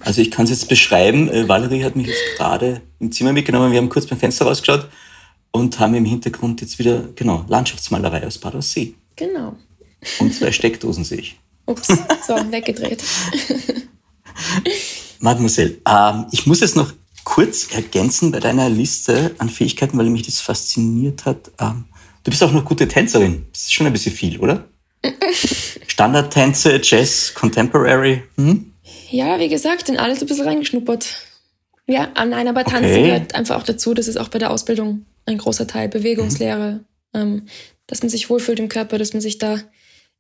[0.01, 1.29] Also ich kann es jetzt beschreiben.
[1.29, 3.73] Äh, Valerie hat mich jetzt gerade im Zimmer mitgenommen.
[3.73, 4.89] Wir haben kurz beim Fenster rausgeschaut
[5.51, 8.95] und haben im Hintergrund jetzt wieder, genau, Landschaftsmalerei aus Bad Aussee.
[9.16, 9.57] Genau.
[10.21, 11.39] Und zwei Steckdosen sehe ich.
[11.66, 11.89] Ups,
[12.27, 13.03] so, weggedreht.
[15.19, 16.93] Mademoiselle, ähm, ich muss jetzt noch
[17.25, 21.51] kurz ergänzen bei deiner Liste an Fähigkeiten, weil mich das fasziniert hat.
[21.59, 21.85] Ähm,
[22.23, 23.45] du bist auch noch gute Tänzerin.
[23.53, 24.64] Das ist schon ein bisschen viel, oder?
[25.86, 28.22] Standardtänze, Jazz, Contemporary.
[28.36, 28.72] Hm?
[29.11, 31.16] Ja, wie gesagt, in alles ein bisschen reingeschnuppert.
[31.86, 33.03] Ja, nein, aber Tanzen okay.
[33.03, 33.94] gehört einfach auch dazu.
[33.94, 35.88] Das ist auch bei der Ausbildung ein großer Teil.
[35.88, 36.80] Bewegungslehre,
[37.14, 37.20] mhm.
[37.20, 37.46] ähm,
[37.86, 39.59] dass man sich wohlfühlt im Körper, dass man sich da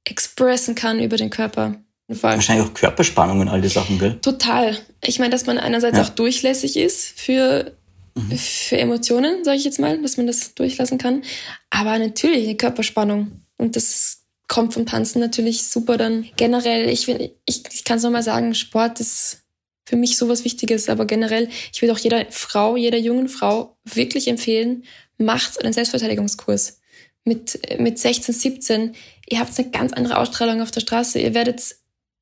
[0.04, 1.76] expressen kann über den Körper.
[2.08, 4.18] Wahrscheinlich auch Körperspannung und all die Sachen, gell?
[4.22, 4.78] Total.
[5.04, 6.04] Ich meine, dass man einerseits ja.
[6.04, 7.76] auch durchlässig ist für,
[8.14, 8.38] mhm.
[8.38, 11.22] für Emotionen, sage ich jetzt mal, dass man das durchlassen kann.
[11.68, 13.42] Aber natürlich eine Körperspannung.
[13.58, 16.26] Und das kommt vom Tanzen natürlich super dann.
[16.36, 19.42] Generell, ich, ich, ich kann es nochmal sagen, Sport ist
[19.84, 20.88] für mich sowas Wichtiges.
[20.88, 24.84] Aber generell, ich würde auch jeder Frau, jeder jungen Frau wirklich empfehlen,
[25.18, 26.80] macht einen Selbstverteidigungskurs
[27.24, 28.94] mit, mit 16, 17,
[29.28, 31.20] ihr habt eine ganz andere Ausstrahlung auf der Straße.
[31.20, 31.76] Ihr werdet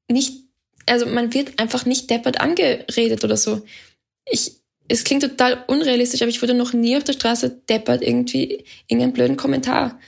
[0.09, 0.45] nicht,
[0.87, 3.63] also man wird einfach nicht deppert angeredet oder so.
[4.29, 4.53] Ich,
[4.89, 9.13] es klingt total unrealistisch, aber ich wurde noch nie auf der Straße deppert irgendwie irgendeinen
[9.13, 9.99] blöden Kommentar.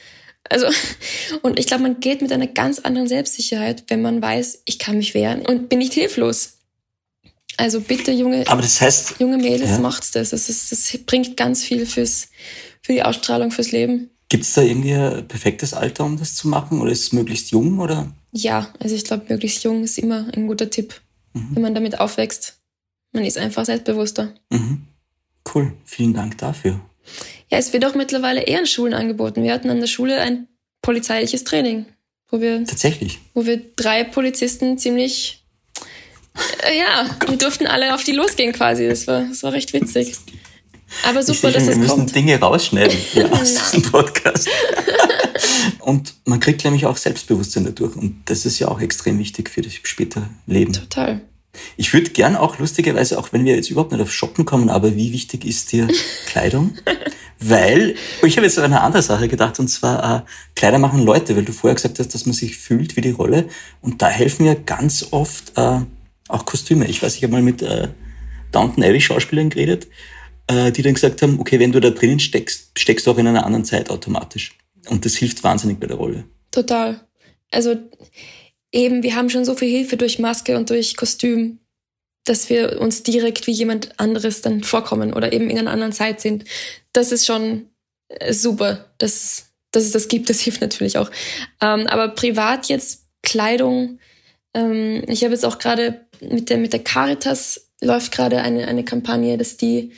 [0.50, 0.66] Also,
[1.42, 4.96] und ich glaube, man geht mit einer ganz anderen Selbstsicherheit, wenn man weiß, ich kann
[4.98, 6.54] mich wehren und bin nicht hilflos.
[7.56, 9.78] Also bitte, junge, aber das heißt, junge Mädels, ja.
[9.80, 10.30] macht's das.
[10.30, 12.28] Das, ist, das bringt ganz viel fürs,
[12.82, 14.10] für die Ausstrahlung, fürs Leben.
[14.28, 16.80] Gibt es da irgendwie ein perfektes Alter, um das zu machen?
[16.80, 17.80] Oder ist es möglichst jung?
[17.80, 18.12] Oder?
[18.30, 21.00] Ja, also ich glaube, möglichst jung ist immer ein guter Tipp,
[21.32, 21.48] mhm.
[21.54, 22.58] wenn man damit aufwächst.
[23.12, 24.34] Man ist einfach selbstbewusster.
[24.50, 24.82] Mhm.
[25.52, 26.78] Cool, vielen Dank dafür.
[27.50, 29.42] Ja, es wird auch mittlerweile eher in Schulen angeboten.
[29.42, 30.48] Wir hatten an der Schule ein
[30.82, 31.86] polizeiliches Training,
[32.30, 35.44] wo wir tatsächlich, wo wir drei Polizisten ziemlich,
[36.66, 38.86] äh, ja, wir durften alle auf die losgehen quasi.
[38.86, 40.14] Das war, das war recht witzig.
[41.04, 41.88] Aber super, dass es kommt.
[41.88, 44.48] Wir müssen Dinge rausschneiden hier aus diesem Podcast.
[45.80, 47.96] und man kriegt nämlich auch Selbstbewusstsein dadurch.
[47.96, 50.72] Und das ist ja auch extrem wichtig für das spätere Leben.
[50.72, 51.20] Total.
[51.76, 54.94] Ich würde gern auch lustigerweise, auch wenn wir jetzt überhaupt nicht auf Shoppen kommen, aber
[54.96, 55.88] wie wichtig ist dir
[56.26, 56.76] Kleidung?
[57.40, 60.22] weil, ich habe jetzt an eine andere Sache gedacht, und zwar äh,
[60.56, 63.48] Kleider machen Leute, weil du vorher gesagt hast, dass man sich fühlt wie die Rolle.
[63.80, 65.80] Und da helfen mir ganz oft äh,
[66.28, 66.86] auch Kostüme.
[66.86, 67.88] Ich weiß, ich habe mal mit äh,
[68.52, 69.86] Downton Abbey Schauspielern geredet
[70.48, 73.26] äh, die dann gesagt haben, okay, wenn du da drinnen steckst, steckst du auch in
[73.26, 74.56] einer anderen Zeit automatisch.
[74.88, 76.24] Und das hilft wahnsinnig bei der Rolle.
[76.50, 77.00] Total.
[77.50, 77.76] Also
[78.72, 81.58] eben, wir haben schon so viel Hilfe durch Maske und durch Kostüm,
[82.28, 86.20] dass wir uns direkt wie jemand anderes dann vorkommen oder eben in einer anderen Zeit
[86.20, 86.44] sind.
[86.92, 87.66] Das ist schon
[88.08, 90.30] äh, super, dass, dass es das gibt.
[90.30, 91.10] Das hilft natürlich auch.
[91.60, 93.98] Ähm, aber privat jetzt Kleidung.
[94.54, 98.84] Ähm, ich habe jetzt auch gerade mit der, mit der Caritas läuft gerade eine, eine
[98.84, 99.92] Kampagne, dass die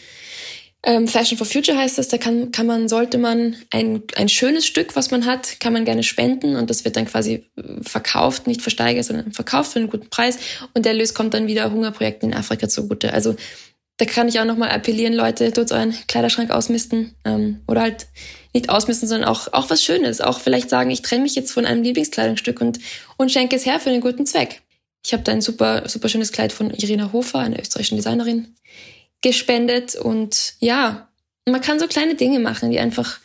[0.83, 4.67] Ähm, Fashion for Future heißt das, da kann, kann man, sollte man ein, ein schönes
[4.67, 7.51] Stück, was man hat, kann man gerne spenden und das wird dann quasi
[7.83, 10.39] verkauft, nicht versteigert, sondern verkauft für einen guten Preis
[10.73, 13.13] und der Erlös kommt dann wieder Hungerprojekten in Afrika zugute.
[13.13, 13.37] Also
[13.99, 18.07] da kann ich auch nochmal appellieren, Leute, tut euren Kleiderschrank ausmisten ähm, oder halt
[18.55, 20.23] nicht ausmisten, sondern auch, auch was Schönes.
[20.23, 22.79] Auch vielleicht sagen, ich trenne mich jetzt von einem Lieblingskleidungsstück und,
[23.19, 24.63] und schenke es her für einen guten Zweck.
[25.05, 28.55] Ich habe da ein super, super schönes Kleid von Irina Hofer, einer österreichischen Designerin,
[29.23, 29.95] gespendet.
[29.97, 31.09] Und ja,
[31.47, 33.19] man kann so kleine Dinge machen, die einfach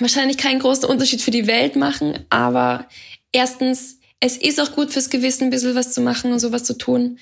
[0.00, 2.24] wahrscheinlich keinen großen Unterschied für die Welt machen.
[2.30, 2.86] Aber
[3.32, 6.76] erstens, es ist auch gut fürs Gewissen, ein bisschen was zu machen und sowas zu
[6.76, 7.18] tun.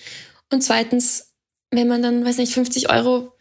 [0.50, 1.34] Und zweitens,
[1.70, 3.32] wenn man dann, weiß nicht, 50 Euro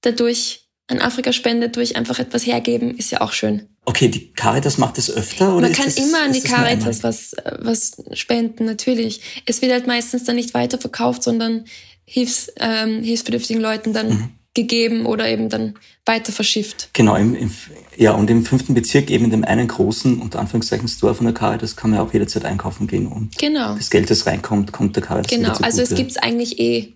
[0.00, 3.68] dadurch an Afrika spendet, durch einfach etwas hergeben, ist ja auch schön.
[3.84, 5.56] Okay, die Caritas macht das öfter?
[5.56, 9.42] Oder Man kann das, immer an die Caritas was, was spenden, natürlich.
[9.46, 11.64] Es wird halt meistens dann nicht weiterverkauft, sondern
[12.12, 14.28] Hilfs, ähm, hilfsbedürftigen Leuten dann mhm.
[14.52, 16.90] gegeben oder eben dann weiter verschifft.
[16.92, 17.50] Genau, im, im,
[17.96, 21.32] ja, und im fünften Bezirk, eben in dem einen großen, unter Anführungszeichen, Store von der
[21.32, 23.76] Caritas, kann man auch jederzeit einkaufen gehen und genau.
[23.76, 26.92] das Geld, das reinkommt, kommt der Caritas Genau, also es gibt es eigentlich eh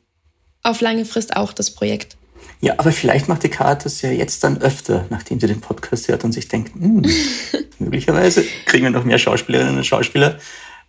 [0.62, 2.18] auf lange Frist auch, das Projekt.
[2.60, 6.24] Ja, aber vielleicht macht die Caritas ja jetzt dann öfter, nachdem sie den Podcast hört
[6.24, 7.06] und sich denkt, hm,
[7.78, 10.38] möglicherweise kriegen wir noch mehr Schauspielerinnen und Schauspieler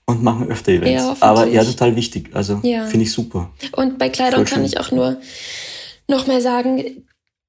[0.08, 1.03] und machen öfter Events.
[1.03, 2.30] Ja, Aber ja, total wichtig.
[2.34, 2.88] Also ja.
[2.88, 3.51] finde ich super.
[3.74, 5.20] Und bei Kleidung kann ich auch nur
[6.08, 7.03] noch mal sagen,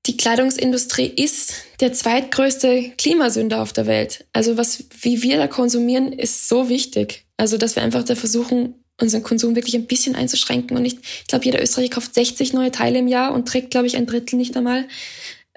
[0.06, 4.26] die Kleidungsindustrie ist der zweitgrößte Klimasünder auf der Welt.
[4.32, 7.26] Also was, wie wir da konsumieren, ist so wichtig.
[7.36, 10.76] Also, dass wir einfach da versuchen, unseren Konsum wirklich ein bisschen einzuschränken.
[10.76, 13.86] Und nicht, ich glaube, jeder Österreicher kauft 60 neue Teile im Jahr und trägt, glaube
[13.86, 14.88] ich, ein Drittel nicht einmal.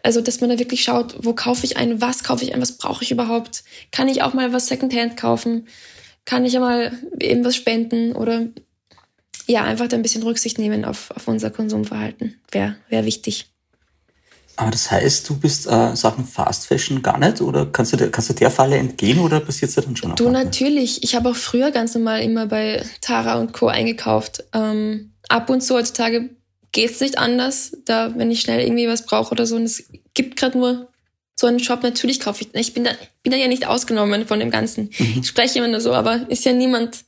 [0.03, 2.77] Also, dass man da wirklich schaut, wo kaufe ich ein, was kaufe ich ein, was
[2.77, 3.63] brauche ich überhaupt?
[3.91, 5.67] Kann ich auch mal was Secondhand kaufen?
[6.25, 8.47] Kann ich ja mal eben was spenden oder
[9.47, 12.39] ja, einfach da ein bisschen Rücksicht nehmen auf, auf unser Konsumverhalten.
[12.51, 13.51] Wäre wär wichtig.
[14.55, 18.11] Aber das heißt, du bist äh, Sachen Fast Fashion gar nicht oder kannst du, der,
[18.11, 20.15] kannst du der Falle entgehen oder passiert es dann schon?
[20.15, 21.03] Du natürlich.
[21.03, 23.67] Ich habe auch früher ganz normal immer bei Tara und Co.
[23.67, 24.43] eingekauft.
[24.53, 26.29] Ähm, ab und zu heutzutage
[26.71, 27.75] geht es nicht anders.
[27.85, 30.90] Da, wenn ich schnell irgendwie was brauche oder so, und es gibt gerade nur
[31.41, 32.55] so einen Shop, natürlich kaufe ich.
[32.55, 32.91] Ich bin da,
[33.23, 34.91] bin da ja nicht ausgenommen von dem Ganzen.
[34.97, 35.17] Mhm.
[35.21, 37.03] Ich spreche immer nur so, aber ist ja niemand,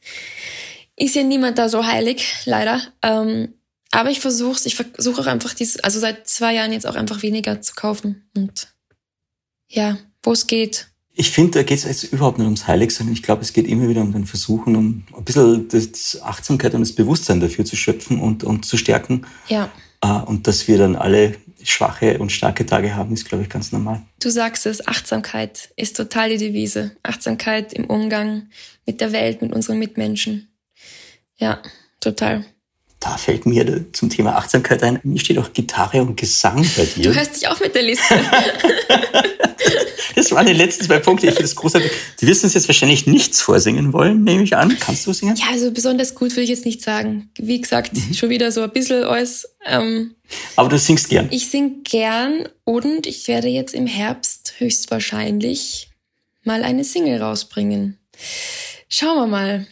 [0.98, 2.82] ist ja niemand da so heilig, leider.
[3.02, 3.54] Ähm,
[3.92, 7.22] aber ich versuche ich versuche auch einfach dieses, also seit zwei Jahren jetzt auch einfach
[7.22, 8.28] weniger zu kaufen.
[8.36, 8.74] Und
[9.70, 10.88] ja, wo es geht.
[11.14, 13.12] Ich finde, da geht es jetzt überhaupt nicht ums Heiligsein.
[13.12, 16.82] Ich glaube, es geht immer wieder um den Versuchen, um ein bisschen das Achtsamkeit und
[16.82, 19.28] das Bewusstsein dafür zu schöpfen und, und zu stärken.
[19.48, 19.72] Ja.
[20.02, 21.36] Äh, und dass wir dann alle
[21.66, 24.02] schwache und starke Tage haben, ist, glaube ich, ganz normal.
[24.22, 26.96] Du sagst es, Achtsamkeit ist total die Devise.
[27.04, 28.50] Achtsamkeit im Umgang
[28.86, 30.50] mit der Welt, mit unseren Mitmenschen.
[31.38, 31.62] Ja,
[32.00, 32.46] total.
[33.04, 37.04] Da fällt mir zum Thema Achtsamkeit ein, mir steht auch Gitarre und Gesang bei dir.
[37.04, 38.16] Du hörst dich auch mit der Liste.
[40.16, 41.28] Das waren die letzten zwei Punkte.
[41.28, 41.92] Ich finde es großartig.
[42.22, 44.78] Die wirst uns jetzt wahrscheinlich nichts vorsingen wollen, nehme ich an.
[44.80, 45.36] Kannst du singen?
[45.36, 47.30] Ja, also besonders gut würde ich jetzt nicht sagen.
[47.38, 48.14] Wie gesagt, mhm.
[48.14, 49.48] schon wieder so ein bisschen alles.
[49.66, 50.16] Ähm,
[50.56, 51.28] Aber du singst gern.
[51.32, 55.90] Ich sing gern und ich werde jetzt im Herbst höchstwahrscheinlich
[56.44, 57.98] mal eine Single rausbringen.
[58.90, 59.68] Schauen wir mal,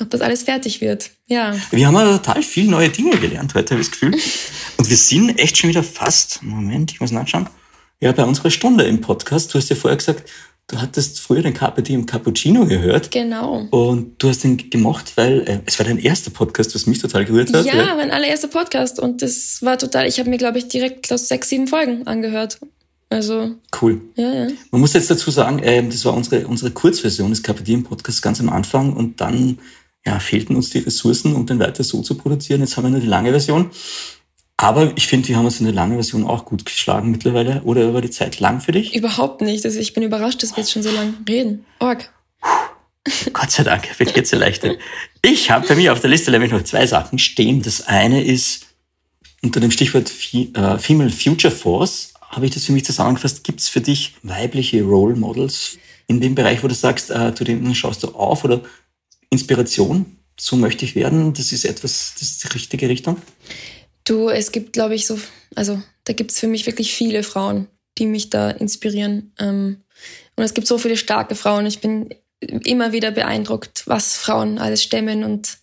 [0.00, 1.10] ob das alles fertig wird.
[1.26, 1.54] Ja.
[1.70, 4.14] Wir haben aber total viel neue Dinge gelernt heute, habe ich das Gefühl.
[4.76, 7.48] Und wir sind echt schon wieder fast, Moment, ich muss nachschauen,
[8.00, 10.24] ja, bei unserer Stunde im Podcast, du hast ja vorher gesagt,
[10.70, 13.10] du hattest früher den Carpe Diem Cappuccino gehört.
[13.10, 13.66] Genau.
[13.70, 17.24] Und du hast den gemacht, weil äh, es war dein erster Podcast, was mich total
[17.24, 17.66] gerührt hat.
[17.66, 17.94] Ja, ja.
[17.94, 18.98] mein allererster Podcast.
[18.98, 22.58] Und das war total, ich habe mir, glaube ich, direkt glaub, sechs, sieben Folgen angehört.
[23.10, 23.56] Also.
[23.80, 24.00] Cool.
[24.14, 24.48] Ja, ja.
[24.70, 28.22] Man muss jetzt dazu sagen, äh, das war unsere, unsere Kurzversion des Carpe Diem Podcasts
[28.22, 29.58] ganz am Anfang und dann
[30.06, 32.60] ja, fehlten uns die Ressourcen, um den weiter so zu produzieren.
[32.60, 33.70] Jetzt haben wir nur die lange Version.
[34.56, 37.62] Aber ich finde, wir haben uns in der langen Version auch gut geschlagen mittlerweile.
[37.62, 38.94] Oder war die Zeit lang für dich?
[38.94, 39.64] Überhaupt nicht.
[39.64, 41.64] Also ich bin überrascht, dass wir jetzt schon so lange reden.
[41.78, 42.10] Org.
[43.32, 44.78] Gott sei Dank, wird jetzt erleichtert.
[45.22, 47.62] Ich habe bei mir auf der Liste nämlich noch zwei Sachen stehen.
[47.62, 48.66] Das eine ist
[49.42, 53.42] unter dem Stichwort äh, Female Future Force, habe ich das für mich zusammengefasst.
[53.44, 57.44] Gibt es für dich weibliche Role Models in dem Bereich, wo du sagst, äh, zu
[57.44, 58.60] denen schaust du auf oder
[59.30, 60.18] Inspiration?
[60.38, 61.32] So möchte ich werden.
[61.34, 63.16] Das ist etwas, das ist die richtige Richtung.
[64.04, 65.18] Du, es gibt, glaube ich, so,
[65.54, 67.68] also da gibt es für mich wirklich viele Frauen,
[67.98, 69.32] die mich da inspirieren.
[69.38, 69.82] Ähm,
[70.36, 71.66] und es gibt so viele starke Frauen.
[71.66, 75.58] Ich bin immer wieder beeindruckt, was Frauen alles stemmen und,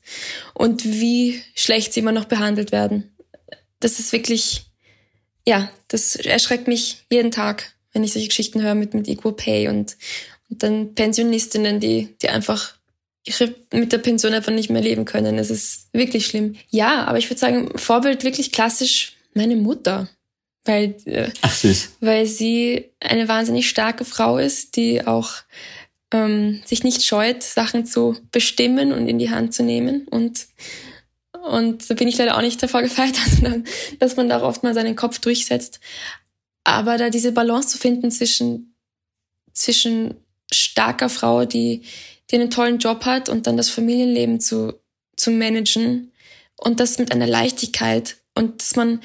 [0.54, 3.16] und wie schlecht sie immer noch behandelt werden.
[3.80, 4.66] Das ist wirklich,
[5.48, 9.70] ja, das erschreckt mich jeden Tag, wenn ich solche Geschichten höre mit, mit Equal Pay
[9.70, 9.98] und,
[10.50, 12.77] und dann Pensionistinnen, die, die einfach
[13.74, 15.38] mit der Pension einfach nicht mehr leben können.
[15.38, 16.56] Es ist wirklich schlimm.
[16.70, 20.10] Ja, aber ich würde sagen, Vorbild wirklich klassisch meine Mutter.
[20.66, 21.92] weil, äh, Ach, süß.
[22.02, 25.32] weil sie eine wahnsinnig starke Frau ist, die auch
[26.12, 30.08] ähm, sich nicht scheut, Sachen zu bestimmen und in die Hand zu nehmen.
[30.10, 30.48] Und,
[31.50, 33.16] und da bin ich leider auch nicht davor gefeit,
[34.00, 35.80] dass man da oft mal seinen Kopf durchsetzt.
[36.64, 38.76] Aber da diese Balance zu finden zwischen,
[39.54, 40.16] zwischen
[40.52, 41.84] starker Frau, die,
[42.30, 44.80] die einen tollen Job hat und dann das Familienleben zu,
[45.16, 46.12] zu managen
[46.58, 49.02] und das mit einer Leichtigkeit und dass man,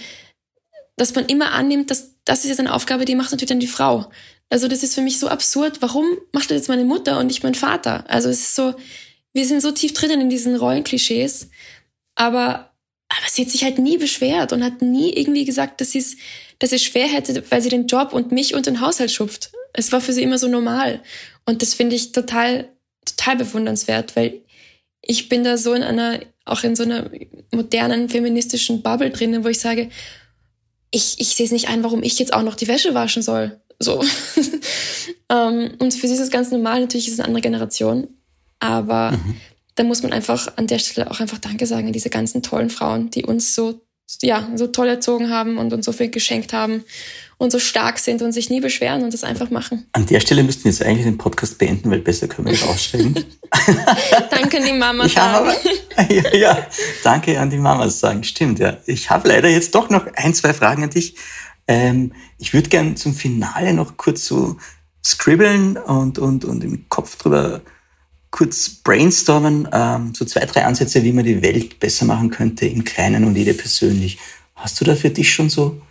[0.97, 3.67] dass man immer annimmt, dass das ist jetzt eine Aufgabe, die macht natürlich dann die
[3.67, 4.11] Frau.
[4.49, 5.81] Also das ist für mich so absurd.
[5.81, 8.09] Warum macht das jetzt meine Mutter und nicht mein Vater?
[8.09, 8.75] Also es ist so,
[9.33, 11.49] wir sind so tief drinnen in diesen Rollenklischees,
[12.15, 12.73] aber
[13.19, 16.17] aber sie hat sich halt nie beschwert und hat nie irgendwie gesagt, dass sie es,
[16.59, 19.53] dass sie schwer hätte, weil sie den Job und mich und den Haushalt schupft.
[19.75, 21.03] Es war für sie immer so normal.
[21.45, 22.71] Und das finde ich total,
[23.05, 24.41] total bewundernswert, weil
[25.01, 27.11] ich bin da so in einer, auch in so einer
[27.51, 29.91] modernen feministischen Bubble drinnen, wo ich sage,
[30.91, 33.61] ich, ich sehe es nicht ein, warum ich jetzt auch noch die Wäsche waschen soll.
[33.79, 34.05] So.
[35.29, 38.09] ähm, und für sie ist es ganz normal, natürlich ist es eine andere Generation.
[38.61, 39.37] Aber mhm.
[39.75, 42.71] da muss man einfach an der Stelle auch einfach Danke sagen an diese ganzen tollen
[42.71, 43.81] Frauen, die uns so,
[44.21, 46.85] ja, so toll erzogen haben und uns so viel geschenkt haben
[47.43, 49.85] und so stark sind und sich nie beschweren und das einfach machen.
[49.91, 52.63] An der Stelle müssten wir jetzt eigentlich den Podcast beenden, weil besser können wir nicht
[52.63, 53.15] aussteigen.
[54.31, 55.51] danke an die Mama sagen.
[56.09, 56.67] ja, ja,
[57.03, 58.23] danke an die Mama sagen.
[58.23, 58.77] Stimmt, ja.
[58.87, 61.17] Ich habe leider jetzt doch noch ein, zwei Fragen an dich.
[61.67, 64.57] Ähm, ich würde gern zum Finale noch kurz so
[65.05, 67.61] scribbeln und, und, und im Kopf drüber
[68.31, 72.85] kurz brainstormen, ähm, so zwei, drei Ansätze, wie man die Welt besser machen könnte, im
[72.85, 74.21] Kleinen und jede persönlich.
[74.55, 75.83] Hast du da für dich schon so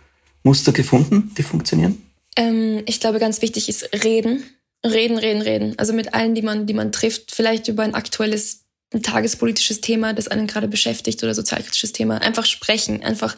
[0.42, 2.02] Muster gefunden, die funktionieren?
[2.36, 4.44] Ähm, ich glaube, ganz wichtig ist reden.
[4.84, 5.78] Reden, reden, reden.
[5.78, 10.12] Also mit allen, die man, die man trifft, vielleicht über ein aktuelles, ein tagespolitisches Thema,
[10.12, 12.18] das einen gerade beschäftigt oder sozialkritisches Thema.
[12.18, 13.36] Einfach sprechen, einfach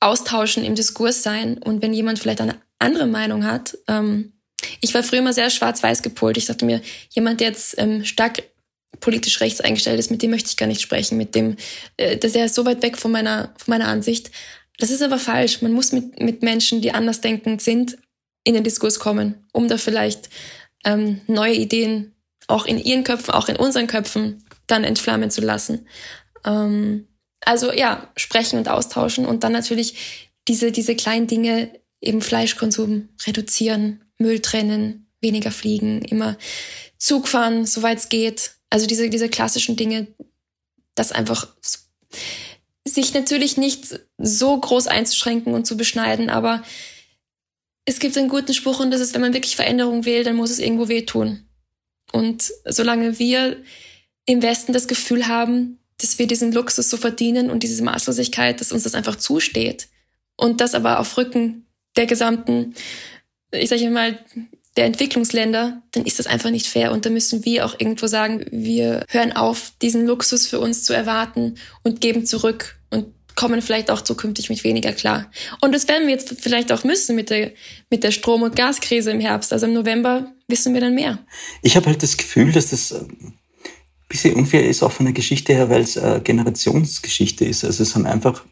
[0.00, 1.58] austauschen, im Diskurs sein.
[1.58, 4.32] Und wenn jemand vielleicht eine andere Meinung hat, ähm,
[4.80, 6.36] ich war früher immer sehr schwarz-weiß gepolt.
[6.36, 6.80] Ich dachte mir,
[7.10, 8.42] jemand, der jetzt ähm, stark
[9.00, 11.56] politisch rechts eingestellt ist, mit dem möchte ich gar nicht sprechen, mit dem,
[11.96, 14.30] äh, der ist so weit weg von meiner, von meiner Ansicht.
[14.78, 15.62] Das ist aber falsch.
[15.62, 17.98] Man muss mit, mit Menschen, die andersdenkend sind,
[18.44, 20.28] in den Diskurs kommen, um da vielleicht
[20.84, 22.12] ähm, neue Ideen
[22.48, 25.86] auch in ihren Köpfen, auch in unseren Köpfen dann entflammen zu lassen.
[26.44, 27.06] Ähm,
[27.40, 31.70] also ja, sprechen und austauschen und dann natürlich diese, diese kleinen Dinge,
[32.00, 36.36] eben Fleischkonsum reduzieren, Müll trennen, weniger fliegen, immer
[36.98, 38.52] Zug fahren, soweit es geht.
[38.70, 40.08] Also diese, diese klassischen Dinge,
[40.94, 41.48] das einfach
[42.86, 46.62] sich natürlich nicht so groß einzuschränken und zu beschneiden, aber
[47.84, 50.50] es gibt einen guten Spruch und das ist, wenn man wirklich Veränderung will, dann muss
[50.50, 51.46] es irgendwo wehtun.
[52.12, 53.62] Und solange wir
[54.26, 58.72] im Westen das Gefühl haben, dass wir diesen Luxus so verdienen und diese Maßlosigkeit, dass
[58.72, 59.88] uns das einfach zusteht
[60.36, 61.66] und das aber auf Rücken
[61.96, 62.74] der gesamten,
[63.52, 64.18] ich sage mal,
[64.76, 66.92] der Entwicklungsländer, dann ist das einfach nicht fair.
[66.92, 70.94] Und da müssen wir auch irgendwo sagen, wir hören auf, diesen Luxus für uns zu
[70.94, 75.30] erwarten und geben zurück und kommen vielleicht auch zukünftig mit weniger klar.
[75.60, 77.52] Und das werden wir jetzt vielleicht auch müssen mit der,
[77.90, 79.52] mit der Strom- und Gaskrise im Herbst.
[79.52, 81.18] Also im November wissen wir dann mehr.
[81.62, 83.34] Ich habe halt das Gefühl, dass das ein ähm,
[84.08, 87.64] bisschen unfair ist, auch von der Geschichte her, weil es äh, Generationsgeschichte ist.
[87.64, 88.44] Also es haben einfach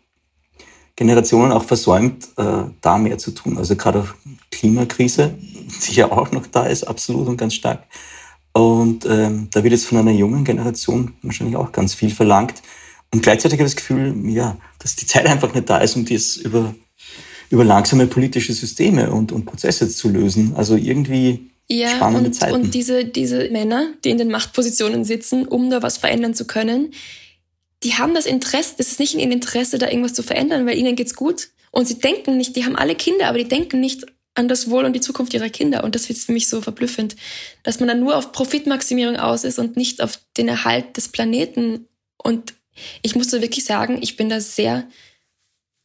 [1.00, 3.56] Generationen auch versäumt, äh, da mehr zu tun.
[3.56, 4.14] Also gerade auch
[4.50, 5.34] Klimakrise,
[5.88, 7.84] die ja auch noch da ist, absolut und ganz stark.
[8.52, 12.60] Und ähm, da wird jetzt von einer jungen Generation wahrscheinlich auch ganz viel verlangt.
[13.14, 16.04] Und gleichzeitig habe ich das Gefühl, ja, dass die Zeit einfach nicht da ist, um
[16.04, 16.74] das über,
[17.48, 20.52] über langsame politische Systeme und, und Prozesse zu lösen.
[20.54, 22.54] Also irgendwie ja, spannende und, Zeiten.
[22.56, 26.92] Und diese, diese Männer, die in den Machtpositionen sitzen, um da was verändern zu können,
[27.82, 30.76] die haben das Interesse, das ist nicht in ihrem Interesse, da irgendwas zu verändern, weil
[30.76, 31.48] ihnen geht's gut.
[31.70, 34.84] Und sie denken nicht, die haben alle Kinder, aber die denken nicht an das Wohl
[34.84, 35.82] und die Zukunft ihrer Kinder.
[35.84, 37.16] Und das ist für mich so verblüffend,
[37.62, 41.88] dass man dann nur auf Profitmaximierung aus ist und nicht auf den Erhalt des Planeten.
[42.16, 42.54] Und
[43.02, 44.88] ich musste wirklich sagen, ich bin da sehr,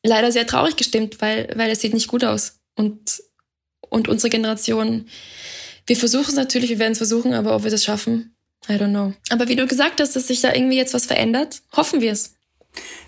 [0.03, 2.59] leider sehr traurig gestimmt, weil, weil es sieht nicht gut aus.
[2.75, 3.23] Und,
[3.89, 5.07] und unsere Generation,
[5.87, 8.34] wir versuchen es natürlich, wir werden es versuchen, aber ob wir das schaffen,
[8.67, 9.13] I don't know.
[9.29, 12.33] Aber wie du gesagt hast, dass sich da irgendwie jetzt was verändert, hoffen wir es.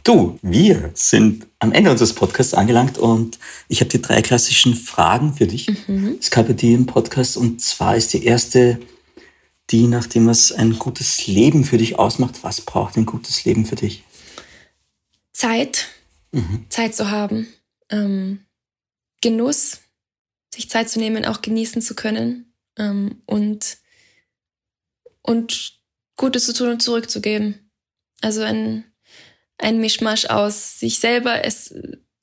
[0.03, 3.37] Du, wir sind am Ende unseres Podcasts angelangt und
[3.67, 5.67] ich habe die drei klassischen Fragen für dich.
[5.87, 6.17] Mhm.
[6.19, 8.79] Es gab die im Podcast und zwar ist die erste
[9.69, 12.43] die nach dem, was ein gutes Leben für dich ausmacht.
[12.43, 14.03] Was braucht ein gutes Leben für dich?
[15.33, 15.87] Zeit.
[16.31, 16.65] Mhm.
[16.69, 17.47] Zeit zu haben.
[17.89, 18.45] Ähm,
[19.21, 19.79] Genuss.
[20.53, 22.53] Sich Zeit zu nehmen, auch genießen zu können.
[22.77, 23.77] Ähm, und
[25.27, 25.79] und
[26.15, 27.71] Gutes zu tun und zurückzugeben.
[28.21, 28.83] Also ein,
[29.59, 31.73] ein Mischmasch aus sich selber, es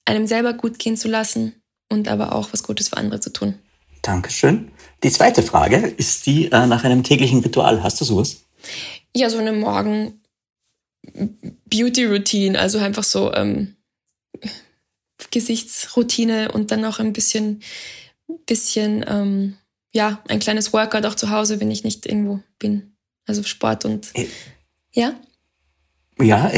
[0.05, 3.55] einem selber gut gehen zu lassen und aber auch was Gutes für andere zu tun.
[4.03, 4.71] Dankeschön.
[5.03, 7.83] Die zweite Frage ist die äh, nach einem täglichen Ritual.
[7.83, 8.45] Hast du sowas?
[9.15, 10.21] Ja, so eine Morgen
[11.67, 13.77] Beauty Routine, also einfach so ähm,
[15.31, 17.63] Gesichtsroutine und dann auch ein bisschen,
[18.47, 19.57] bisschen, ähm,
[19.93, 22.94] ja, ein kleines Workout auch zu Hause, wenn ich nicht irgendwo bin.
[23.27, 24.27] Also Sport und, äh,
[24.93, 25.15] ja.
[26.21, 26.51] Ja,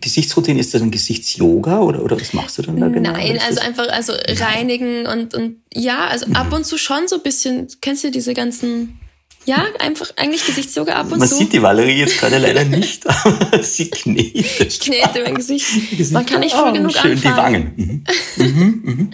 [0.00, 3.12] Gesichtsroutine, ist das ein Gesichtsyoga oder, oder was machst du dann da genau?
[3.12, 6.54] Nein, also einfach also reinigen und, und ja, also ab mhm.
[6.54, 8.98] und zu schon so ein bisschen, kennst du diese ganzen,
[9.44, 11.34] ja, einfach eigentlich Gesichtsyoga ab und Man zu.
[11.34, 14.68] Man sieht die Valerie jetzt gerade leider nicht, aber sie knetet.
[14.68, 15.66] Ich knete mein Gesicht.
[16.12, 17.74] Man kann nicht früh oh, genug schön, anfangen.
[17.76, 18.04] die Wangen.
[18.36, 18.46] Mhm.
[18.46, 19.10] Mhm, mhm.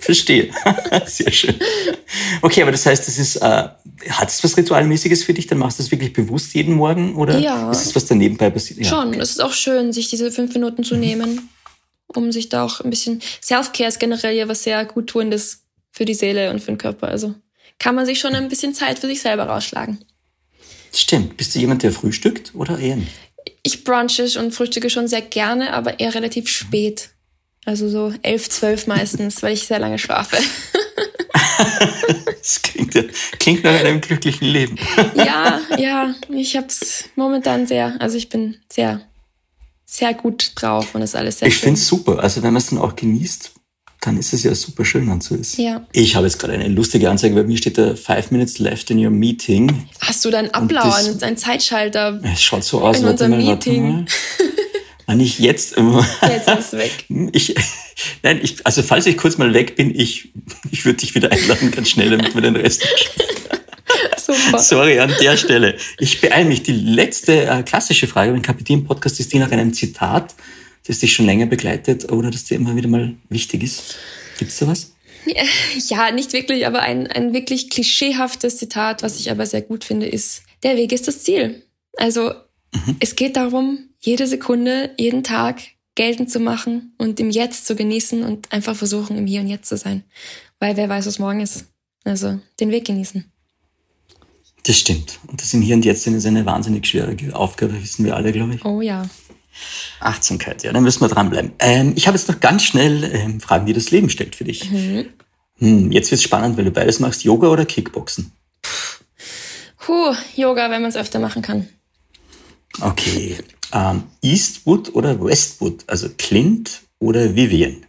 [0.00, 0.50] Verstehe.
[1.06, 1.54] Sehr schön.
[2.42, 3.68] Okay, aber das heißt, das ist, äh,
[4.08, 5.46] hat es was Ritualmäßiges für dich?
[5.46, 7.70] Dann machst du das wirklich bewusst jeden Morgen oder ja.
[7.70, 8.80] ist es was da nebenbei passiert?
[8.80, 9.20] Ja, Schon, okay.
[9.20, 11.00] es ist auch schön, sich diese fünf Minuten zu mhm.
[11.00, 11.48] nehmen,
[12.08, 13.22] um sich da auch ein bisschen.
[13.42, 17.08] Self-Care ist generell ja was sehr gut tuendes für die Seele und für den Körper.
[17.08, 17.34] Also
[17.78, 20.04] kann man sich schon ein bisschen Zeit für sich selber rausschlagen.
[20.92, 21.36] Stimmt.
[21.36, 23.12] Bist du jemand, der frühstückt oder eher nicht?
[23.62, 27.10] Ich brunche und frühstücke schon sehr gerne, aber eher relativ spät.
[27.64, 30.36] Also so elf, zwölf meistens, weil ich sehr lange schlafe.
[32.26, 32.94] das klingt,
[33.38, 34.76] klingt nach einem glücklichen Leben.
[35.14, 39.00] ja, ja, ich habe es momentan sehr, also ich bin sehr,
[39.84, 42.18] sehr gut drauf und ist alles sehr Ich finde es super.
[42.18, 43.52] Also wenn man es dann auch genießt,
[44.02, 45.56] dann ist es ja super schön, wenn es so ist.
[45.56, 45.86] Ja.
[45.92, 49.02] Ich habe jetzt gerade eine lustige Anzeige, bei mir steht da five minutes left in
[49.02, 49.88] your meeting.
[50.00, 52.20] Hast du deinen Ablauf, einen Zeitschalter?
[52.22, 54.06] Es schaut so aus, in unserem Meeting.
[55.06, 55.76] Wenn ich jetzt.
[55.76, 57.04] Jetzt ist es weg.
[57.32, 57.54] Ich,
[58.22, 60.32] nein, ich, also falls ich kurz mal weg bin, ich,
[60.70, 62.86] ich würde dich wieder einladen, ganz schnell, damit wir den Rest.
[64.18, 64.58] Super.
[64.58, 65.76] Sorry an der Stelle.
[65.98, 66.62] Ich beeile mich.
[66.62, 70.34] Die letzte äh, klassische Frage beim Kapitän-Podcast ist die nach einem Zitat,
[70.86, 73.96] das dich schon länger begleitet oder das dir immer wieder mal wichtig ist.
[74.38, 74.92] Gibt es da was?
[75.88, 80.06] Ja, nicht wirklich, aber ein, ein wirklich klischeehaftes Zitat, was ich aber sehr gut finde,
[80.06, 81.62] ist, der Weg ist das Ziel.
[81.96, 82.32] Also
[82.72, 82.96] mhm.
[83.00, 85.62] es geht darum, jede Sekunde, jeden Tag
[85.94, 89.68] geltend zu machen und im Jetzt zu genießen und einfach versuchen, im Hier und Jetzt
[89.68, 90.04] zu sein.
[90.60, 91.66] Weil wer weiß, was morgen ist.
[92.04, 93.24] Also den Weg genießen.
[94.64, 95.18] Das stimmt.
[95.26, 98.54] Und das im Hier und Jetzt ist eine wahnsinnig schwierige Aufgabe, wissen wir alle, glaube
[98.54, 98.64] ich.
[98.64, 99.08] Oh ja.
[100.00, 101.52] Achtsamkeit, ja, dann müssen wir dranbleiben.
[101.60, 104.70] Ähm, ich habe jetzt noch ganz schnell ähm, Fragen, die das Leben stellt für dich.
[104.70, 105.06] Mhm.
[105.58, 108.32] Hm, jetzt wird es spannend, weil du beides machst, Yoga oder Kickboxen?
[109.78, 111.68] Puh, Yoga, wenn man es öfter machen kann.
[112.80, 113.36] Okay.
[113.72, 115.84] Ähm, Eastwood oder Westwood?
[115.86, 117.84] Also Clint oder Vivian?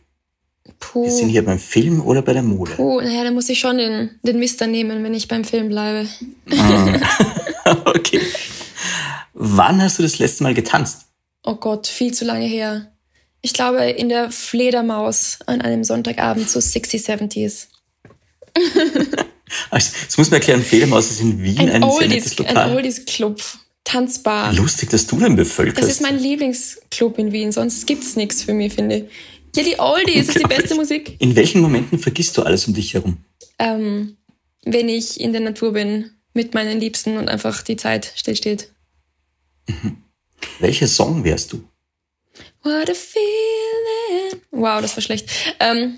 [0.80, 1.04] Puh.
[1.04, 2.74] Wir sind hier beim Film oder bei der Mode?
[2.74, 6.08] Puh, naja, da muss ich schon den, den Mister nehmen, wenn ich beim Film bleibe.
[6.52, 7.76] Ah.
[7.86, 8.22] okay.
[9.34, 11.06] Wann hast du das letzte Mal getanzt?
[11.44, 12.92] Oh Gott, viel zu lange her.
[13.42, 17.68] Ich glaube, in der Fledermaus an einem Sonntagabend zu 60s, 70s.
[19.70, 22.58] also, das muss man erklären, Fledermaus ist in Wien ein, ein Oldies, Lokal.
[22.58, 23.40] Ein Oldies-Club
[23.86, 24.52] tanzbar.
[24.54, 25.82] Lustig, dass du den bevölkerst.
[25.82, 29.04] Das ist mein Lieblingsclub in Wien, sonst gibt's nichts für mich, finde ich.
[29.56, 31.16] Ja, die Oldies ist die beste Musik.
[31.20, 33.20] In welchen Momenten vergisst du alles um dich herum?
[33.58, 34.18] Ähm,
[34.66, 38.70] wenn ich in der Natur bin, mit meinen Liebsten und einfach die Zeit stillsteht.
[39.68, 40.04] Mhm.
[40.60, 41.64] Welcher Song wärst du?
[42.64, 44.42] What a feeling.
[44.52, 45.30] Wow, das war schlecht.
[45.62, 45.96] Ähm,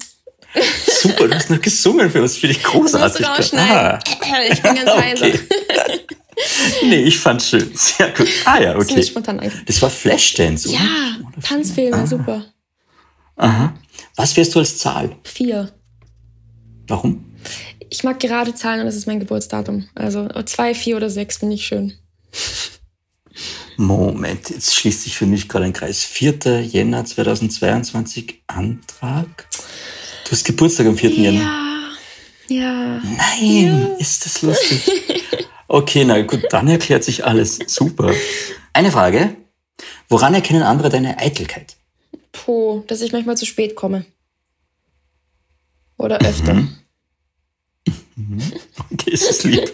[1.01, 3.25] Super, du hast noch gesungen für uns, finde ich großartig.
[3.25, 3.99] Das musst du ah.
[4.05, 5.01] Ich bin ganz okay.
[5.01, 5.39] heiser.
[6.83, 7.71] nee, ich fand's schön.
[7.73, 8.27] Sehr gut.
[8.45, 8.95] Ah ja, okay.
[8.95, 10.77] Das, spontan das war Flashdance, oder?
[10.77, 12.07] Ja, Tanzfilme, ah.
[12.07, 12.45] super.
[13.35, 13.73] Aha.
[14.15, 15.15] Was wärst du als Zahl?
[15.23, 15.71] Vier.
[16.87, 17.25] Warum?
[17.89, 19.87] Ich mag gerade Zahlen und das ist mein Geburtsdatum.
[19.95, 21.93] Also zwei, vier oder sechs finde ich schön.
[23.77, 26.03] Moment, jetzt schließt sich für mich gerade ein Kreis.
[26.03, 26.63] 4.
[26.63, 29.47] Jänner 2022, Antrag.
[30.25, 31.11] Du hast Geburtstag am 4.
[31.11, 31.31] Ja.
[31.31, 31.67] Jänner.
[32.49, 33.01] Ja.
[33.03, 33.95] Nein, ja.
[33.99, 34.83] ist das lustig.
[35.67, 37.59] Okay, na gut, dann erklärt sich alles.
[37.67, 38.13] Super.
[38.73, 39.35] Eine Frage.
[40.09, 41.75] Woran erkennen andere deine Eitelkeit?
[42.31, 44.05] Puh, dass ich manchmal zu spät komme.
[45.97, 46.53] Oder öfter.
[46.53, 46.77] Mhm.
[48.15, 48.41] mhm.
[48.91, 49.73] Okay, ist es lieb.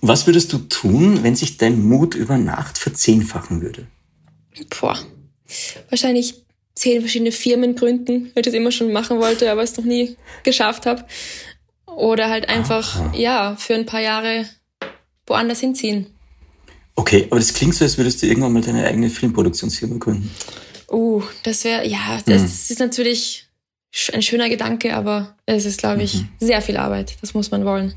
[0.00, 3.86] Was würdest du tun, wenn sich dein Mut über Nacht verzehnfachen würde?
[4.80, 4.98] Boah,
[5.90, 9.84] wahrscheinlich zehn verschiedene Firmen gründen, weil ich das immer schon machen wollte, aber es noch
[9.84, 11.04] nie geschafft habe.
[11.96, 13.12] Oder halt einfach, Aha.
[13.16, 14.44] ja, für ein paar Jahre
[15.26, 16.06] woanders hinziehen.
[16.94, 20.30] Okay, aber das klingt so, als würdest du irgendwann mal deine eigene Filmproduktionsfirma gründen.
[20.90, 22.46] Uh, das wäre, ja, das mhm.
[22.46, 23.48] ist natürlich
[24.12, 26.28] ein schöner Gedanke, aber es ist, glaube ich, mhm.
[26.38, 27.16] sehr viel Arbeit.
[27.22, 27.94] Das muss man wollen.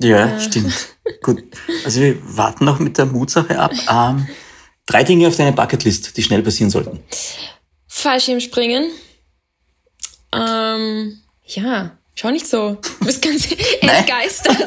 [0.00, 0.40] Ja, äh.
[0.40, 0.74] stimmt.
[1.22, 1.44] Gut.
[1.84, 3.72] Also wir warten noch mit der Mutsache ab.
[3.88, 4.26] Ähm,
[4.86, 6.98] drei Dinge auf deiner Bucketlist, die schnell passieren sollten.
[7.86, 8.90] Fallschirmspringen,
[10.34, 12.78] Ähm, ja, schau nicht so.
[12.98, 13.48] Du bist ganz
[13.80, 14.56] entgeistert.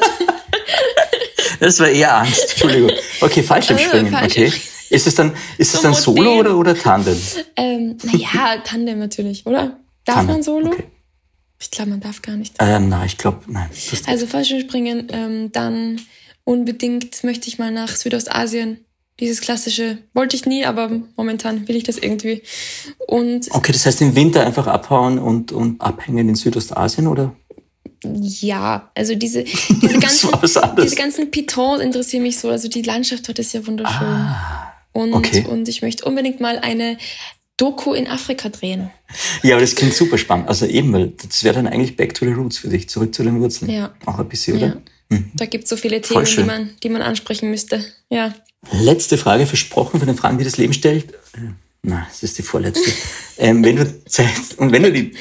[1.60, 2.50] Das war eher Angst.
[2.50, 2.90] Entschuldigung.
[3.20, 4.14] Okay, Fallschirmspringen.
[4.14, 4.52] Ah, okay.
[4.90, 7.18] Ist es dann, ist es dann So Solo oder, oder Tandem?
[7.56, 9.78] Ähm, naja, Tandem natürlich, oder?
[10.04, 10.68] Darf Tandem, man Solo?
[10.72, 10.84] okay.
[11.58, 12.54] Ich glaube, man darf gar nicht.
[12.58, 13.70] Ähm, na, ich glaube, nein.
[14.06, 16.00] Also Fallschirmspringen, ähm, dann
[16.44, 18.84] unbedingt möchte ich mal nach Südostasien.
[19.18, 22.42] Dieses klassische wollte ich nie, aber momentan will ich das irgendwie.
[23.06, 27.34] Und okay, das heißt im Winter einfach abhauen und, und abhängen in Südostasien, oder?
[28.04, 29.44] ja, also diese,
[29.82, 30.30] diese ganzen,
[30.82, 32.50] diese ganzen Pitons interessieren mich so.
[32.50, 34.06] Also die Landschaft dort ist ja wunderschön.
[34.92, 35.46] und, Ah, okay.
[35.48, 36.98] und ich möchte unbedingt mal eine
[37.56, 38.90] Doku in Afrika drehen.
[39.42, 40.48] Ja, aber das klingt super spannend.
[40.48, 43.22] Also eben, weil das wäre dann eigentlich back to the roots für dich, zurück zu
[43.22, 43.70] den Wurzeln.
[43.70, 43.94] Ja.
[44.04, 44.66] Auch ein bisschen, oder?
[44.66, 44.76] Ja.
[45.34, 47.84] Da gibt es so viele Themen, die man, die man ansprechen müsste.
[48.10, 48.34] Ja.
[48.72, 51.14] Letzte Frage, versprochen von den Fragen, die das Leben stellt.
[51.82, 52.90] Na, das ist die vorletzte.
[53.38, 55.14] ähm, wenn du Zeit, und wenn du die,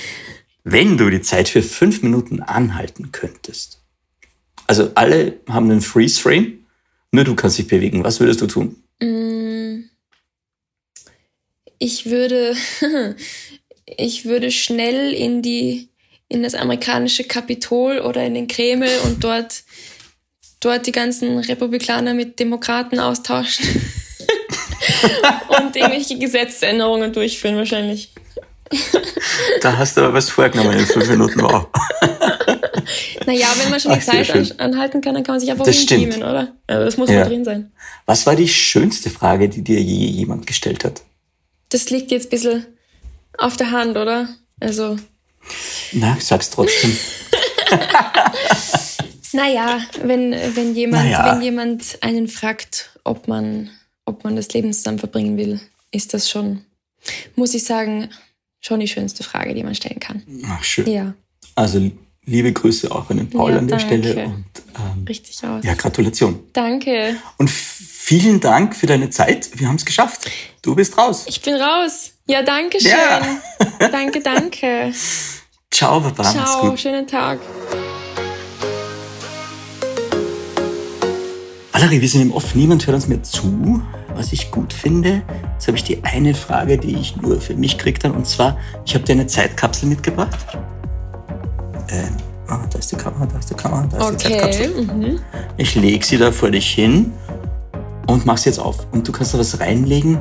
[0.64, 3.82] wenn du die Zeit für fünf Minuten anhalten könntest.
[4.68, 6.66] Also alle haben einen Freeze Frame,
[7.12, 8.04] nur du kannst dich bewegen.
[8.04, 8.76] Was würdest du tun?
[11.78, 12.56] Ich würde,
[13.86, 15.90] ich würde schnell in die,
[16.28, 19.64] in das amerikanische Kapitol oder in den Kreml und dort,
[20.60, 23.66] dort die ganzen Republikaner mit Demokraten austauschen.
[25.50, 28.12] und irgendwelche Gesetzesänderungen durchführen wahrscheinlich.
[29.62, 31.42] Da hast du aber was vorgenommen in fünf Minuten.
[31.42, 31.68] Wow.
[33.26, 34.60] Naja, wenn man schon die Ach, Zeit schön.
[34.60, 36.54] anhalten kann, dann kann man sich einfach intimen, oder?
[36.68, 37.22] Also das muss Ja.
[37.22, 37.72] mal drin sein.
[38.06, 41.02] Was war die schönste Frage, die dir je jemand gestellt hat?
[41.70, 42.66] Das liegt jetzt ein bisschen
[43.38, 44.30] auf der Hand, oder?
[44.60, 44.98] Also,
[45.94, 46.96] Na, sag's trotzdem.
[49.34, 51.34] Naja, wenn, wenn, jemand, Naja.
[51.34, 53.70] wenn jemand einen fragt, ob man,
[54.06, 55.60] ob man das Leben zusammen verbringen will,
[55.92, 56.64] ist das schon,
[57.36, 58.10] muss ich sagen,
[58.62, 60.24] schon die schönste Frage, die man stellen kann.
[60.48, 60.88] Ach, schön.
[60.88, 61.14] Ja,
[61.56, 61.92] Also
[62.24, 63.98] liebe Grüße auch an den Paul Ja, an der danke.
[64.04, 64.46] Stelle und
[64.78, 65.66] ähm, richtig aus.
[65.66, 66.40] ja, Gratulation.
[66.54, 67.18] Danke.
[67.38, 69.50] Und vielen Dank für deine Zeit.
[69.60, 70.32] Wir haben es geschafft.
[70.62, 71.26] Du bist raus.
[71.28, 72.12] Ich bin raus.
[72.28, 72.90] Ja, danke schön.
[72.92, 73.90] Ja.
[73.90, 74.94] danke, danke.
[75.72, 76.24] Ciao, Baba.
[76.24, 76.80] Ciao, gut.
[76.80, 77.40] schönen Tag.
[81.74, 82.56] Valerie, wir sind im Off.
[82.56, 83.82] Niemand hört uns mehr zu,
[84.16, 85.22] was ich gut finde.
[85.54, 88.14] Jetzt habe ich die eine Frage, die ich nur für mich krieg dann.
[88.14, 90.38] Und zwar, ich habe dir eine Zeitkapsel mitgebracht.
[91.90, 92.16] Ähm,
[92.48, 94.40] ah, da ist die Kamera, da ist die Kamera, da ist die Okay.
[94.40, 94.82] Zeitkapsel.
[94.96, 95.20] Mhm.
[95.58, 97.12] Ich lege sie da vor dich hin
[98.08, 98.88] und mach sie jetzt auf.
[98.94, 100.20] Und du kannst da was reinlegen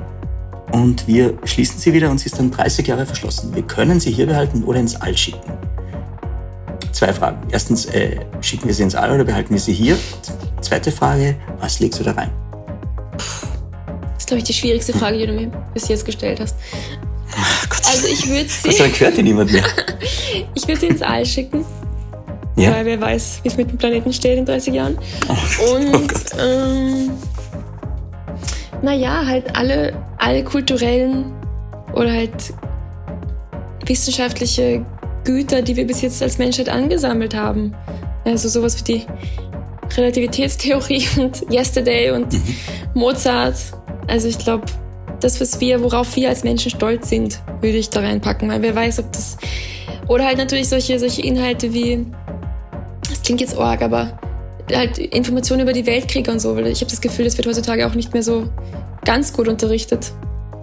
[0.75, 3.55] und wir schließen sie wieder und sie ist dann 30 Jahre verschlossen.
[3.55, 5.53] Wir können sie hier behalten oder ins All schicken.
[6.91, 7.39] Zwei Fragen.
[7.53, 9.97] Erstens, äh, schicken wir sie ins All oder behalten wir sie hier?
[10.61, 12.31] Zweite Frage, was legst du da rein?
[13.13, 16.57] Das ist, glaube ich, die schwierigste Frage, die du mir bis jetzt gestellt hast.
[17.37, 19.65] Ach Gott, Also ich würde Gott sei sie, Dank hört dir niemand mehr.
[20.55, 21.65] ich würde sie ins All schicken.
[22.57, 22.73] Ja?
[22.73, 24.99] weil wer weiß, wie es mit dem Planeten steht in 30 Jahren.
[25.29, 27.11] oh Und ähm,
[28.83, 29.95] naja, halt alle,
[30.25, 31.33] alle kulturellen
[31.93, 32.55] oder halt
[33.85, 34.85] wissenschaftliche
[35.25, 37.75] Güter, die wir bis jetzt als Menschheit angesammelt haben.
[38.25, 39.07] Also sowas wie die
[39.95, 42.29] Relativitätstheorie und Yesterday und
[42.95, 43.57] Mozart.
[44.09, 44.65] Also ich glaube,
[45.21, 48.75] das, was wir, worauf wir als Menschen stolz sind, würde ich da reinpacken, weil wer
[48.75, 49.37] weiß, ob das
[50.09, 52.07] oder halt natürlich solche, solche Inhalte wie
[53.09, 54.19] das klingt jetzt arg, aber
[54.73, 57.87] halt Informationen über die Weltkriege und so, weil ich habe das Gefühl, das wird heutzutage
[57.87, 58.49] auch nicht mehr so
[59.05, 60.13] ganz gut unterrichtet.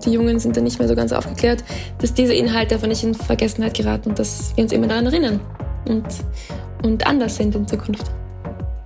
[0.06, 1.64] Die Jungen sind da nicht mehr so ganz aufgeklärt,
[2.00, 5.39] dass diese Inhalte einfach nicht in Vergessenheit geraten und dass wir uns immer daran erinnern
[5.88, 6.04] und,
[6.84, 8.06] und anders sind in Zukunft.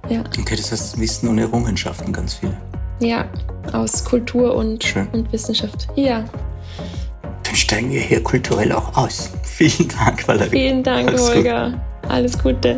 [0.10, 2.54] Ja, Okay, das heißt Wissen und Errungenschaften ganz viel.
[3.00, 3.26] ja,
[3.72, 5.08] aus Kultur und, Schön.
[5.14, 5.88] und Wissenschaft.
[5.96, 6.26] Ja,
[7.44, 9.32] Dann steigen wir hier kulturell auch aus.
[9.44, 10.50] Vielen Dank, Valerie.
[10.50, 11.36] vielen Dank, Alles gut.
[11.36, 11.74] Holger.
[12.10, 12.78] Alles Gute.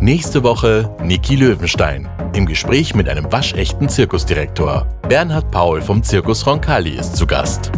[0.00, 2.08] Nächste Woche Niki Löwenstein.
[2.34, 4.86] Im Gespräch mit einem waschechten Zirkusdirektor.
[5.08, 7.70] Bernhard Paul vom Zirkus Roncalli ist zu Gast.